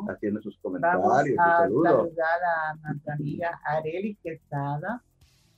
[0.08, 1.92] haciendo sus Vamos comentarios, sus a saludos.
[1.92, 5.02] saludar a nuestra amiga Areli Quesada,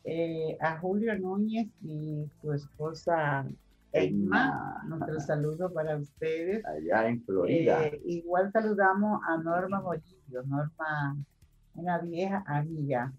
[0.04, 3.46] eh, a Julio Núñez y su esposa
[3.92, 4.82] Emma.
[4.86, 6.64] Nuestro saludo para ustedes.
[6.66, 7.86] Allá en Florida.
[7.86, 11.16] Eh, igual saludamos a Norma Bolillo, Norma,
[11.74, 13.12] una vieja amiga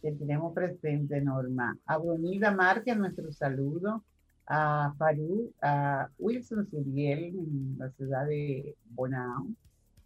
[0.00, 1.76] que tenemos presente, Norma.
[1.86, 4.02] A Brunilda Márquez, nuestro saludo.
[4.54, 9.46] A Farú, a Wilson Suriel, en la ciudad de Bonao.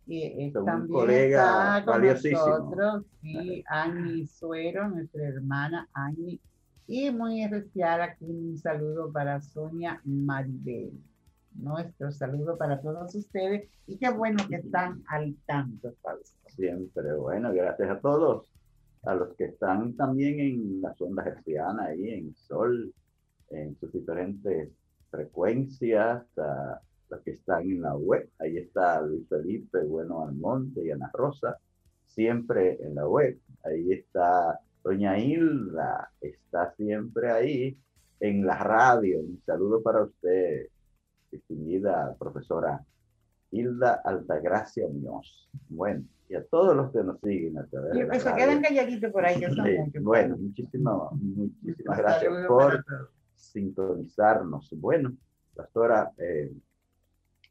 [0.07, 6.40] Y eh, Un también colega está con nosotros, sí, Ani Suero, nuestra hermana Ani.
[6.86, 10.92] Y muy especial aquí un saludo para Sonia Maribel.
[11.55, 16.36] Nuestro saludo para todos ustedes y qué bueno que están al tanto, Fausto.
[16.51, 18.49] Siempre, bueno, gracias a todos.
[19.03, 22.92] A los que están también en las ondas hercianas, ahí en Sol,
[23.51, 24.70] en sus diferentes
[25.11, 28.28] frecuencias, a los que están en la web.
[28.38, 31.57] Ahí está Luis Felipe, Bueno Almonte y Ana Rosa,
[32.07, 33.38] siempre en la web.
[33.64, 37.78] Ahí está Doña Hilda, está siempre ahí
[38.20, 39.20] en la radio.
[39.20, 40.66] Un saludo para usted,
[41.30, 42.84] distinguida profesora
[43.51, 45.49] Hilda Altagracia Muñoz.
[45.68, 48.44] Bueno, y a todos los que nos siguen a través de la que se radio.
[48.47, 50.03] quedan calladitos por ahí, que son Sí, muchos.
[50.03, 52.84] bueno, muchísimas, muchísimas gracias por.
[53.37, 54.68] Sintonizarnos.
[54.72, 55.16] Bueno,
[55.55, 56.53] pastora, eh,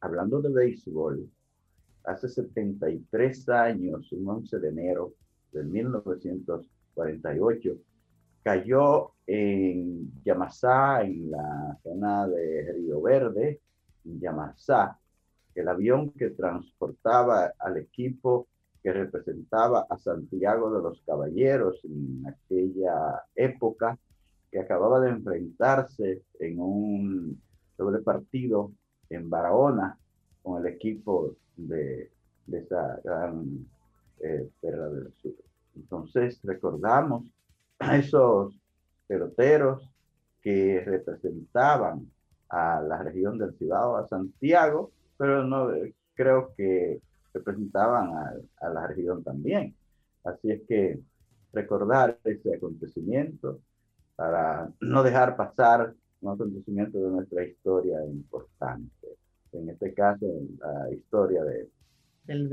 [0.00, 1.30] hablando de béisbol,
[2.04, 5.14] hace 73 años, un 11 de enero
[5.52, 7.78] de 1948,
[8.42, 13.60] cayó en Yamasá, en la zona de Río Verde,
[14.04, 14.98] en Yamasá,
[15.54, 18.48] el avión que transportaba al equipo
[18.82, 23.98] que representaba a Santiago de los Caballeros en aquella época,
[24.56, 27.42] que acababa de enfrentarse en un
[27.76, 28.72] doble partido
[29.10, 29.98] en Barahona
[30.42, 32.10] con el equipo de,
[32.46, 33.66] de esa gran
[34.20, 35.34] eh, Perla del Sur.
[35.74, 37.24] Entonces recordamos
[37.80, 38.58] a esos
[39.06, 39.92] peloteros
[40.40, 42.10] que representaban
[42.48, 45.68] a la región del Cibao, a Santiago, pero no
[46.14, 47.02] creo que
[47.34, 49.76] representaban a, la región también.
[50.24, 50.98] Así es que
[51.52, 53.60] recordar ese acontecimiento
[54.16, 59.08] para no dejar pasar un acontecimiento de nuestra historia importante.
[59.52, 60.26] En este caso,
[60.58, 61.68] la historia de,
[62.24, 62.48] del,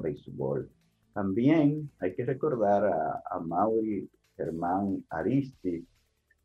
[0.00, 0.70] béisbol.
[1.12, 5.86] También hay que recordar a, a Mauri Germán Aristi,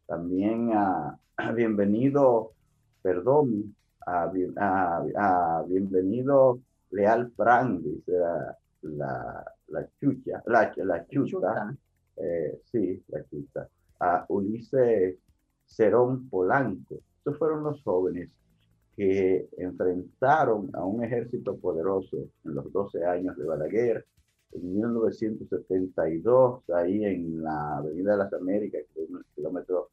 [0.05, 1.17] también a,
[1.55, 2.51] Bienvenido
[3.01, 4.31] Perdón, a,
[5.15, 6.59] a, Bienvenido
[6.91, 11.75] Leal Brandis, la, la, la chucha, la, la chuta,
[12.17, 13.69] eh, sí, la chuta,
[13.99, 15.17] a Ulises
[15.65, 16.99] Cerón Polanco.
[17.17, 18.29] Estos fueron los jóvenes
[18.95, 24.05] que enfrentaron a un ejército poderoso en los 12 años de Balaguer,
[24.53, 28.81] en 1972, ahí en la Avenida de las Américas,
[29.35, 29.89] kilómetro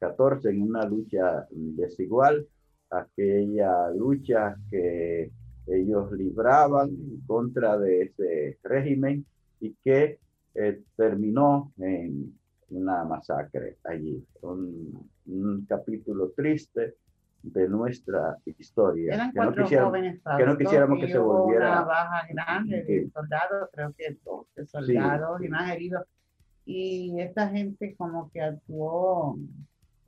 [0.00, 2.46] 14, en una lucha desigual,
[2.90, 5.30] aquella lucha que
[5.66, 9.24] ellos libraban en contra de ese régimen
[9.60, 10.18] y que
[10.54, 12.36] eh, terminó en
[12.72, 14.24] una masacre allí.
[14.42, 16.96] Un, un capítulo triste
[17.42, 19.30] de nuestra historia.
[19.32, 21.72] que, no que no quisiéramos que, se volviera.
[21.72, 26.04] Una baja grande de soldados, creo que 12 soldados y más heridos.
[26.64, 29.36] Y esta gente como que actuó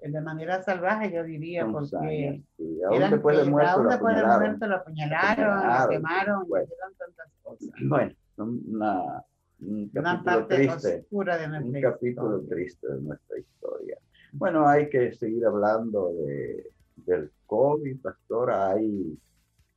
[0.00, 2.42] de manera salvaje, yo diría, porque
[2.86, 6.64] aún después de muerto, lo apuñalaron, lo apuñalaron, lo quemaron, bueno.
[6.64, 7.70] hicieron tantas cosas.
[7.88, 9.24] Bueno, una,
[9.66, 13.98] un capítulo triste, un capítulo triste de nuestra historia.
[14.32, 19.18] Bueno, hay que seguir hablando de del COVID, pastora, hay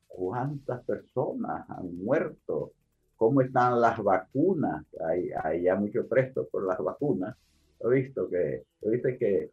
[0.08, 2.74] cuántas personas han muerto,
[3.16, 7.36] cómo están las vacunas, hay, hay ya mucho presto por las vacunas.
[7.80, 9.52] He visto que, he que,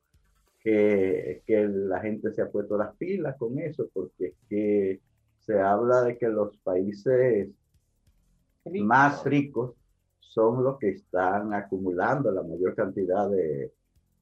[0.61, 5.01] que, que la gente se ha puesto las pilas con eso, porque es que
[5.41, 7.49] se habla de que los países
[8.65, 9.75] más ricos
[10.29, 13.73] son los que están acumulando la mayor cantidad de,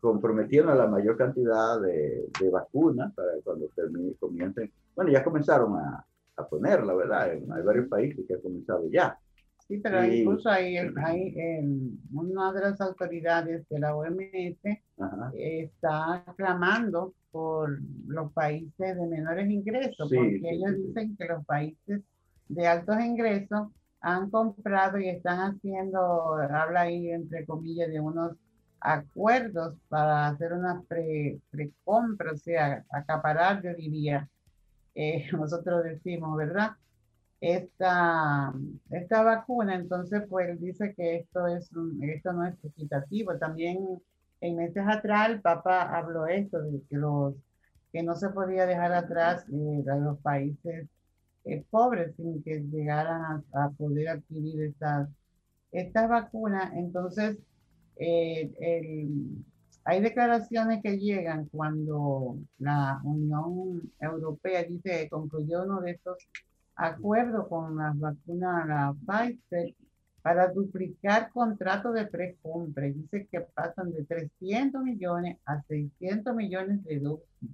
[0.01, 4.71] comprometiendo la mayor cantidad de, de vacunas para cuando termine, comiencen.
[4.95, 6.05] Bueno, ya comenzaron a,
[6.37, 7.31] a ponerla, ¿verdad?
[7.31, 9.19] hay varios países que han comenzado ya.
[9.69, 11.61] Sí, pero incluso hay, hay
[12.13, 14.59] una de las autoridades de la OMS
[15.35, 22.03] está clamando por los países de menores ingresos, porque ellos dicen que los países
[22.49, 23.69] de altos ingresos
[24.03, 28.37] han comprado y están haciendo, habla ahí entre comillas, de unos
[28.81, 31.41] acuerdos para hacer una pre,
[31.85, 34.29] compra, o sea, acaparar, yo diría,
[34.95, 36.73] eh, nosotros decimos, ¿verdad?
[37.41, 38.53] Esta,
[38.91, 41.71] esta vacuna, entonces, pues dice que esto, es
[42.03, 43.37] esto no es equitativo.
[43.37, 44.01] También
[44.41, 47.35] en meses atrás el Papa habló esto, de que, los,
[47.93, 50.89] que no se podía dejar atrás eh, a los países
[51.45, 53.23] eh, pobres sin que llegaran
[53.53, 55.09] a, a poder adquirir estas,
[55.73, 56.73] estas vacunas.
[56.75, 57.39] Entonces,
[57.97, 58.51] eh,
[59.85, 66.19] hay declaraciones que llegan cuando la Unión Europea dice que concluyó uno de estos
[66.77, 69.75] acuerdos con las vacunas, la Pfizer,
[70.23, 72.87] para duplicar contratos de precompra.
[72.87, 77.51] Dice que pasan de 300 millones a 600 millones de dosis.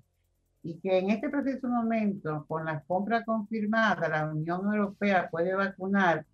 [0.68, 6.26] Y que en este preciso momento, con las compras confirmadas, la Unión Europea puede vacunar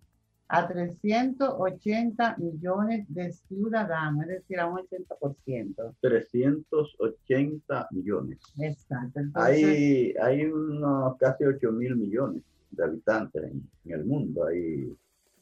[0.49, 5.95] a 380 millones de ciudadanos, es decir, a un 80%.
[6.01, 8.39] 380 millones.
[8.59, 9.21] Exacto.
[9.35, 14.47] hay, hay unos casi 8 mil millones de habitantes en, el mundo.
[14.47, 14.93] Hay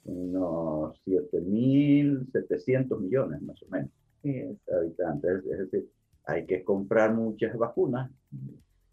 [0.05, 3.89] unos 7 mil 700 millones más o menos
[4.21, 5.43] de habitantes.
[5.45, 5.89] Es decir,
[6.25, 8.11] hay que comprar muchas vacunas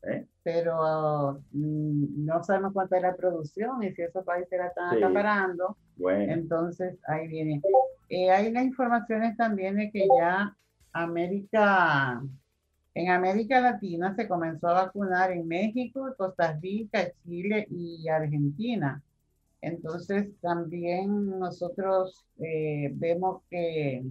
[0.03, 0.27] ¿eh?
[0.43, 5.77] pero mm, no sabemos cuánta es la producción y si esos países la están acaparando,
[5.99, 7.61] entonces ahí viene.
[8.09, 10.57] Eh, hay las informaciones también de que ya
[10.93, 12.23] América,
[12.95, 19.03] en América Latina se comenzó a vacunar en México, Costa Rica, Chile y Argentina.
[19.61, 24.03] Entonces también nosotros eh, vemos que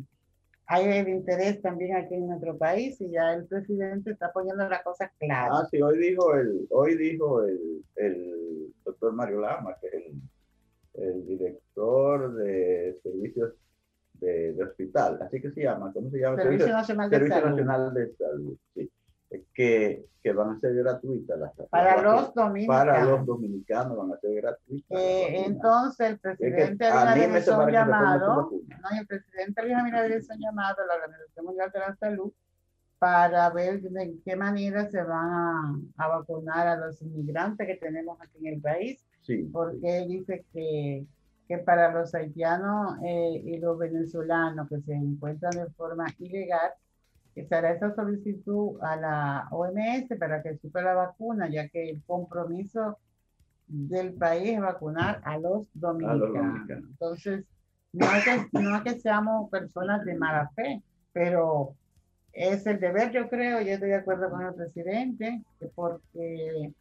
[0.71, 4.83] hay el interés también aquí en nuestro país y ya el presidente está poniendo la
[4.83, 5.49] cosa clara.
[5.51, 11.03] Ah, sí, hoy dijo el, hoy dijo el, el doctor Mario Lama, que es el,
[11.03, 13.53] el director de servicios
[14.13, 16.39] de, de, hospital, así que se llama, ¿cómo se llama?
[16.39, 17.49] Servicio, Nacional, de, Servicio Salud.
[17.49, 18.57] Nacional de Salud.
[18.75, 18.91] Sí.
[19.53, 22.67] Que, que van a ser gratuitas las para los dominicanos.
[22.67, 24.99] Para los dominicanos van a ser gratuitas.
[24.99, 30.83] Eh, entonces el presidente es hecho un llamado, no, el presidente había hecho un llamado
[30.83, 32.31] a la Organización Mundial de la Salud
[32.97, 38.39] para ver de qué manera se van a, vacunar a los inmigrantes que tenemos aquí
[38.45, 41.05] en el país, sí, porque él dice que,
[41.47, 46.71] que para los haitianos eh, y los venezolanos que se encuentran de forma ilegal,
[47.47, 52.03] se hará esa solicitud a la OMS para que supe la vacuna, ya que el
[52.03, 52.97] compromiso
[53.67, 56.69] del país es vacunar a los dominicanos.
[56.69, 57.45] Entonces,
[57.93, 60.81] no es, que, no es que seamos personas de mala fe,
[61.13, 61.75] pero
[62.33, 65.43] es el deber, yo creo, yo estoy de acuerdo con el presidente,
[65.75, 66.73] porque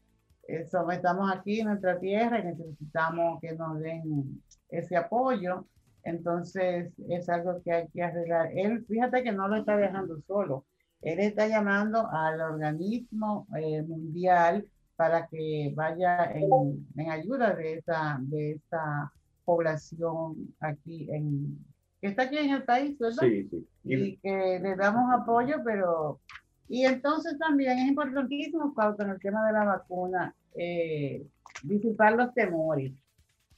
[0.46, 5.66] estamos aquí en nuestra tierra y necesitamos que nos den ese apoyo.
[6.08, 8.50] Entonces es algo que hay que arreglar.
[8.54, 10.64] Él, fíjate que no lo está dejando solo.
[11.02, 18.18] Él está llamando al organismo eh, mundial para que vaya en, en, ayuda de esta,
[18.20, 19.12] de esta
[19.44, 21.58] población aquí en,
[22.00, 23.22] que está aquí en el país, ¿verdad?
[23.22, 23.68] Sí, sí.
[23.84, 26.20] Y, que le damos apoyo, pero...
[26.68, 31.24] Y entonces también es importantísimo, Pauta, en el tema de la vacuna, eh,
[31.62, 32.92] disipar los temores.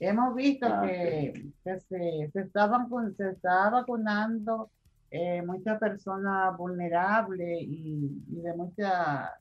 [0.00, 4.70] Hemos visto ah, que, que, se, se, estaban, se está vacunando
[5.10, 9.34] eh, muchas personas vulnerables y, y de mucha...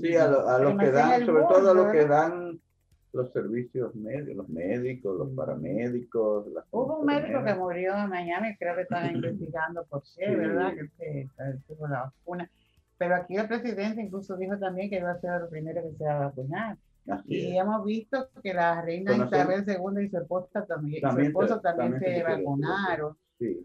[0.00, 2.60] Sí, a lo, a lo que dan, sobre todo a lo que dan
[3.12, 6.46] los servicios médicos, los médicos, los paramédicos.
[6.70, 10.72] Hubo un médico que murió en Miami, creo que están investigando por qué, ¿verdad?
[10.98, 11.28] Que,
[11.66, 12.50] tuvo la vacuna.
[12.96, 16.04] Pero aquí el presidente incluso dijo también que iba a ser el primero que se
[16.04, 16.76] va a vacunar.
[17.26, 21.98] Y hemos visto que la reina Isabel II y su esposa también, su esposo también,
[21.98, 23.16] se, vacunaron.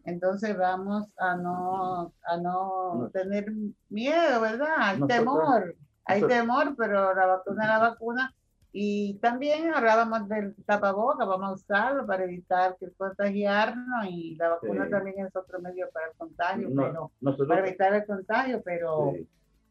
[0.05, 3.51] Entonces vamos a no, a no, tener
[3.89, 4.75] miedo, ¿verdad?
[4.77, 5.75] Hay temor,
[6.05, 8.33] hay temor, pero la vacuna la vacuna.
[8.75, 14.89] Y también hablábamos del tapaboca, vamos a usarlo para evitar que contagiarnos y la vacuna
[14.89, 17.11] también es otro medio para el contagio, pero
[17.47, 19.13] para evitar el contagio, pero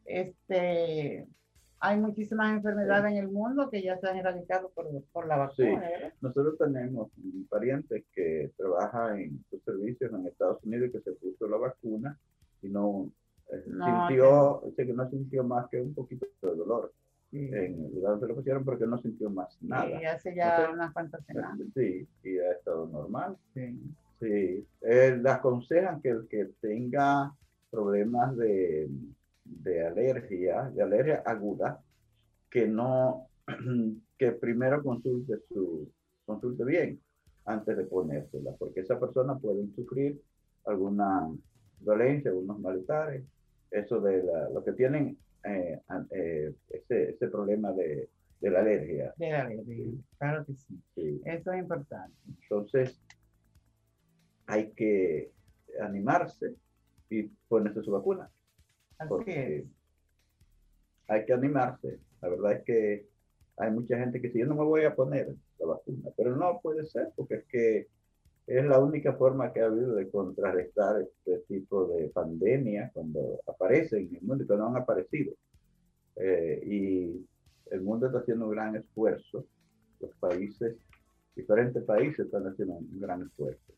[0.05, 1.27] este
[1.83, 5.83] hay muchísimas enfermedades en el mundo que ya se han erradicado por, por la vacuna.
[6.21, 11.45] Nosotros tenemos un pariente que trabaja en sus servicios en Estados Unidos que se puso
[11.45, 12.17] la vacuna
[12.61, 13.11] y no,
[13.51, 16.93] eh, sintió, que no sintió más que un poquito de dolor
[17.33, 20.01] en el lugar donde lo pusieron porque no sintió más nada.
[20.01, 21.67] Y hace ya unas cuantas semanas.
[21.75, 23.35] Sí, y ha estado normal.
[23.53, 23.77] Sí.
[24.21, 24.65] Sí.
[24.79, 27.33] Eh, le aconsejan que el que tenga
[27.69, 28.87] problemas de,
[29.61, 31.81] de alergia, de alergia aguda,
[32.49, 33.27] que no,
[34.17, 35.91] que primero consulte su,
[36.25, 36.99] consulte bien
[37.45, 40.21] antes de ponérsela, porque esa persona puede sufrir
[40.65, 41.29] alguna
[41.79, 43.23] dolencia, algunos malestares.
[43.69, 45.81] Eso de la, lo que tienen eh,
[46.11, 48.07] eh, ese, ese, problema de,
[48.39, 49.13] de, la alergia.
[49.17, 49.85] De la alergia,
[50.19, 51.21] claro que sí.
[51.25, 52.15] Eso es importante.
[52.43, 53.01] Entonces,
[54.45, 55.31] hay que
[55.81, 56.55] animarse
[57.09, 58.29] y ponerse su vacuna.
[59.27, 59.65] Es.
[61.07, 61.99] Hay que animarse.
[62.21, 63.07] La verdad es que
[63.57, 66.59] hay mucha gente que dice, yo no me voy a poner la vacuna, pero no
[66.61, 67.87] puede ser, porque es que
[68.47, 74.07] es la única forma que ha habido de contrarrestar este tipo de pandemia cuando aparecen
[74.07, 75.33] en el mundo y cuando han aparecido.
[76.15, 77.25] Eh, y
[77.71, 79.45] el mundo está haciendo un gran esfuerzo,
[79.99, 80.75] los países,
[81.35, 83.73] diferentes países están haciendo un gran esfuerzo.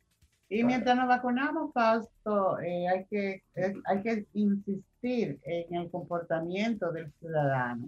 [0.50, 3.43] Y mientras nos vacunamos, Fausto, eh, hay, que,
[3.86, 7.88] hay que insistir en el comportamiento del ciudadano.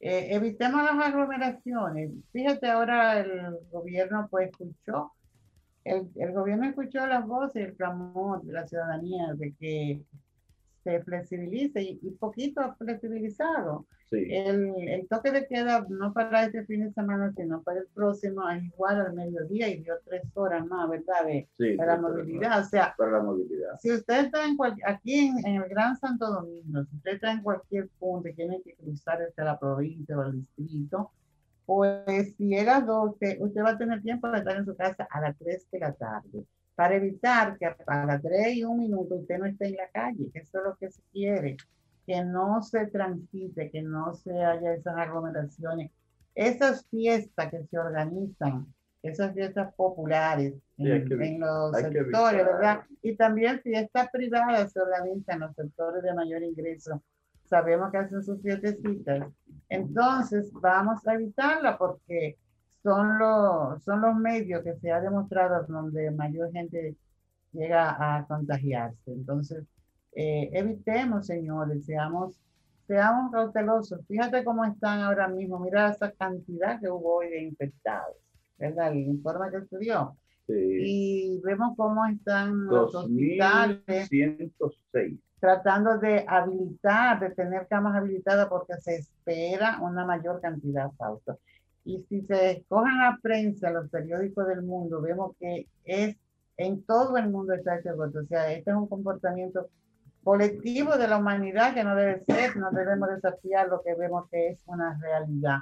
[0.00, 2.10] Eh, evitemos las aglomeraciones.
[2.32, 5.12] Fíjate, ahora el gobierno pues escuchó
[5.86, 10.02] el, el, gobierno escuchó las voces y el clamor de la ciudadanía de que
[10.86, 13.86] se flexibilice y, poquito flexibilizado.
[14.12, 18.48] El, el, toque de queda no para este fin de semana, sino para el próximo,
[18.50, 21.26] es igual al mediodía y dio tres horas más, ¿verdad?
[21.76, 22.60] para la movilidad.
[22.60, 23.76] O sea, para la movilidad.
[23.80, 24.56] Si usted está en
[24.86, 28.62] aquí en, en, el Gran Santo Domingo, si usted está en cualquier punto y tiene
[28.62, 31.10] que cruzar desde la provincia o el distrito,
[31.64, 35.08] pues si llega a 12, usted va a tener tiempo de estar en su casa
[35.10, 36.44] a las 3 de la tarde,
[36.76, 40.30] para evitar que a las 3 y un minuto usted no esté en la calle,
[40.34, 41.56] eso es lo que se quiere,
[42.06, 45.90] que no se transite, que no se haya esas aglomeraciones,
[46.34, 48.66] esas fiestas que se organizan,
[49.02, 52.82] esas fiestas populares en, los sectores, ¿verdad?
[53.02, 57.02] Y también fiestas privadas se organizan en los sectores de mayor ingreso
[57.48, 59.28] sabemos que hacen sus fiestecitas.
[59.68, 62.36] Entonces, vamos a evitarla porque
[62.86, 66.94] son los, son los medios que se ha demostrado donde mayor gente
[67.52, 69.10] llega a contagiarse.
[69.10, 69.64] Entonces,
[70.12, 72.40] eh, evitemos, señores, seamos,
[72.86, 74.06] seamos cautelosos.
[74.06, 75.58] Fíjate cómo están ahora mismo.
[75.58, 78.14] Mira esa cantidad que hubo hoy de infectados,
[78.56, 78.92] ¿verdad?
[78.92, 80.16] El informe que estudió.
[80.46, 80.54] Sí.
[80.54, 85.18] Y vemos cómo están los hospitales 2106.
[85.40, 91.40] tratando de habilitar, de tener camas habilitadas porque se espera una mayor cantidad, Fausto.
[91.86, 96.16] Y si se escogen la prensa, los periódicos del mundo, vemos que es
[96.56, 97.92] en todo el mundo está este.
[97.92, 99.68] O sea, este es un comportamiento
[100.24, 104.48] colectivo de la humanidad que no debe ser, no debemos desafiar lo que vemos que
[104.48, 105.58] es una realidad,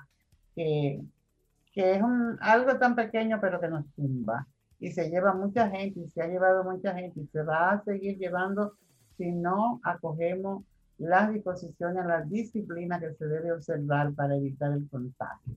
[0.54, 1.02] que,
[1.74, 4.46] que es un, algo tan pequeño pero que nos tumba
[4.80, 7.84] y se lleva mucha gente y se ha llevado mucha gente y se va a
[7.84, 8.72] seguir llevando
[9.18, 10.64] si no acogemos
[10.96, 15.56] las disposiciones, las disciplinas que se debe observar para evitar el contagio.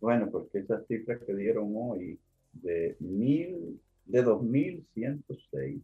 [0.00, 2.18] Bueno, porque esas cifras que dieron hoy
[2.52, 5.82] de mil, de 2106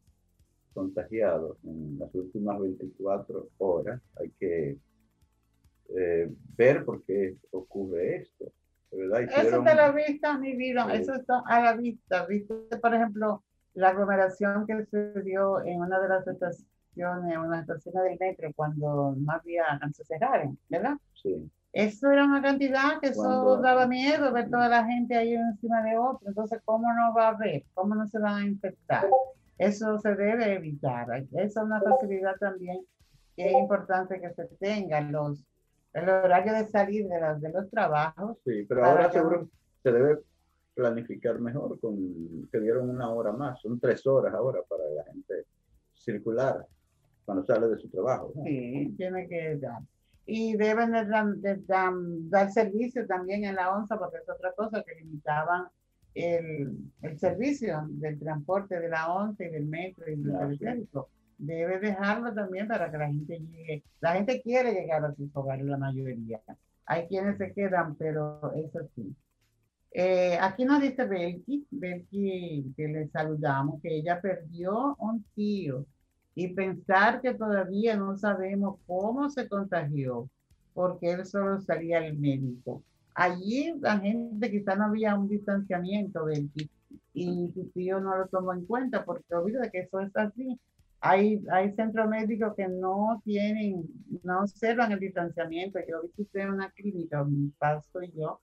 [0.73, 4.79] contagiados en las últimas 24 horas, hay que
[5.97, 8.53] eh, ver por qué ocurre esto.
[8.91, 9.23] ¿verdad?
[9.23, 12.27] Eso está a la vista, mi vida, eso está a la vista.
[12.27, 13.43] Viste, por ejemplo,
[13.75, 18.53] la aglomeración que se dio en una de las estaciones, en una estación del metro,
[18.55, 20.97] cuando no había, cerraron, ¿verdad?
[21.15, 21.51] Sí.
[21.75, 25.99] Eso era una cantidad que eso daba miedo ver toda la gente ahí encima de
[25.99, 26.29] otra.
[26.29, 27.65] Entonces, ¿cómo no va a haber?
[27.75, 29.07] ¿Cómo no se van a infectar?
[29.59, 31.09] Eso se debe evitar.
[31.33, 32.81] Esa es una facilidad también
[33.37, 35.01] que es importante que se tenga.
[35.01, 35.43] Los,
[35.95, 38.37] el horario de salir de, las- de los trabajos.
[38.45, 39.49] Sí, pero ahora que- seguro
[39.83, 40.19] se debe
[40.75, 45.45] planificar mejor con que dieron una hora más, son tres horas ahora para la gente
[45.93, 46.67] circular
[47.25, 48.33] cuando sale de su trabajo.
[48.35, 48.45] ¿no?
[48.45, 49.81] Sí, tiene que dar.
[50.27, 54.83] Y deben de, dar- de dar- servicio también en la ONSA, porque es otra cosa
[54.83, 55.67] que limitaban
[56.15, 60.39] el, el servicio del transporte de la ONSA y del metro y del sí.
[60.39, 61.11] periférico.
[61.37, 63.85] Debe dejarlo también para que la gente llegue.
[64.01, 66.41] La gente quiere llegar a sus hogares, la mayoría.
[66.87, 69.15] Hay quienes se quedan, pero es así.
[69.91, 75.87] Eh, aquí nos dice Belki, Belki, que le saludamos, que ella perdió un tío
[76.35, 80.29] y pensar que todavía no sabemos cómo se contagió,
[80.73, 82.83] porque él solo salía al médico.
[83.15, 86.27] Allí la gente quizá no había un distanciamiento
[87.13, 90.59] y tu tío no lo tomó en cuenta, porque olvida que eso es así.
[91.01, 93.85] Hay, hay centros médicos que no tienen,
[94.23, 95.79] no observan el distanciamiento.
[95.89, 98.41] Yo visité una clínica, mi paso y yo,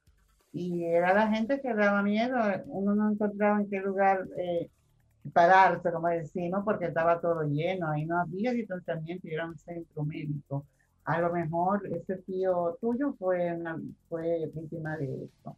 [0.53, 2.37] y era la gente que daba miedo,
[2.67, 4.69] uno no encontraba en qué lugar eh,
[5.33, 10.03] pararse, como decimos, porque estaba todo lleno, ahí no había distanciamiento y era un centro
[10.03, 10.67] médico.
[11.05, 15.57] A lo mejor ese tío tuyo fue, una- fue víctima de esto.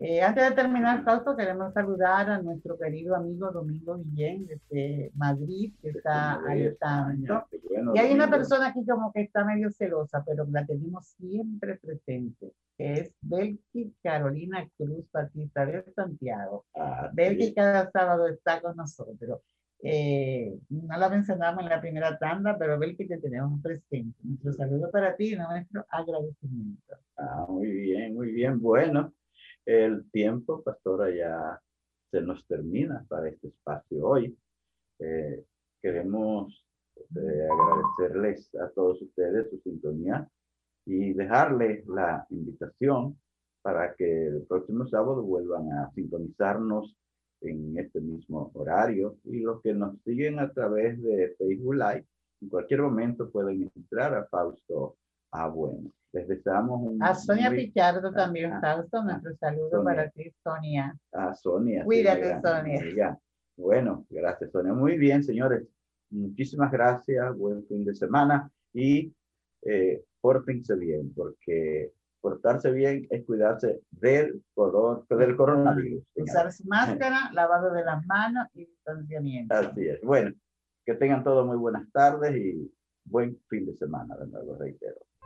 [0.00, 5.72] Eh, antes de terminar, Fausto, queremos saludar a nuestro querido amigo Domingo Guillén desde Madrid,
[5.82, 6.40] que está.
[6.54, 10.64] España, qué bueno, Y hay una persona aquí como que está medio celosa, pero la
[10.64, 16.64] tenemos siempre presente, que es Belki Carolina Cruz Batista de Santiago.
[16.76, 17.54] Ah, Belki sí.
[17.54, 19.40] cada sábado está con nosotros.
[19.82, 24.16] Eh, no la mencionamos en la primera tanda, pero Belki te tenemos presente.
[24.22, 26.94] Nuestro saludo para ti y nuestro agradecimiento.
[27.16, 28.60] Ah, muy bien, muy bien.
[28.60, 29.12] Bueno,
[29.68, 31.60] el tiempo, pastora, ya
[32.10, 34.34] se nos termina para este espacio hoy.
[34.98, 35.44] Eh,
[35.82, 36.64] queremos
[36.96, 40.26] eh, agradecerles a todos ustedes su sintonía
[40.86, 43.18] y dejarles la invitación
[43.60, 46.96] para que el próximo sábado vuelvan a sintonizarnos
[47.42, 52.06] en este mismo horario y los que nos siguen a través de Facebook Live,
[52.40, 54.96] en cualquier momento pueden entrar a Fausto
[55.30, 55.46] A.
[55.48, 55.90] Bueno.
[56.12, 57.02] Les deseamos un...
[57.02, 59.84] A Sonia muy- Pichardo también, ah, Fausto, nuestro saludo Sonia.
[59.84, 60.98] para ti, Sonia.
[61.12, 61.84] a Sonia.
[61.84, 62.80] Cuídate, Sonia.
[62.80, 63.18] amiga.
[63.56, 64.72] Bueno, gracias, Sonia.
[64.72, 65.66] Muy bien, señores.
[66.10, 67.36] Muchísimas gracias.
[67.36, 69.12] Buen fin de semana y
[69.62, 71.92] eh, pórtense bien, porque
[72.22, 76.02] portarse bien es cuidarse del, coro- del coronavirus.
[76.14, 79.54] Usar su máscara, lavado de las manos y distanciamiento.
[79.54, 80.00] Así es.
[80.00, 80.34] Bueno,
[80.86, 82.72] que tengan todos muy buenas tardes y
[83.04, 84.96] buen fin de semana, de nuevo reitero.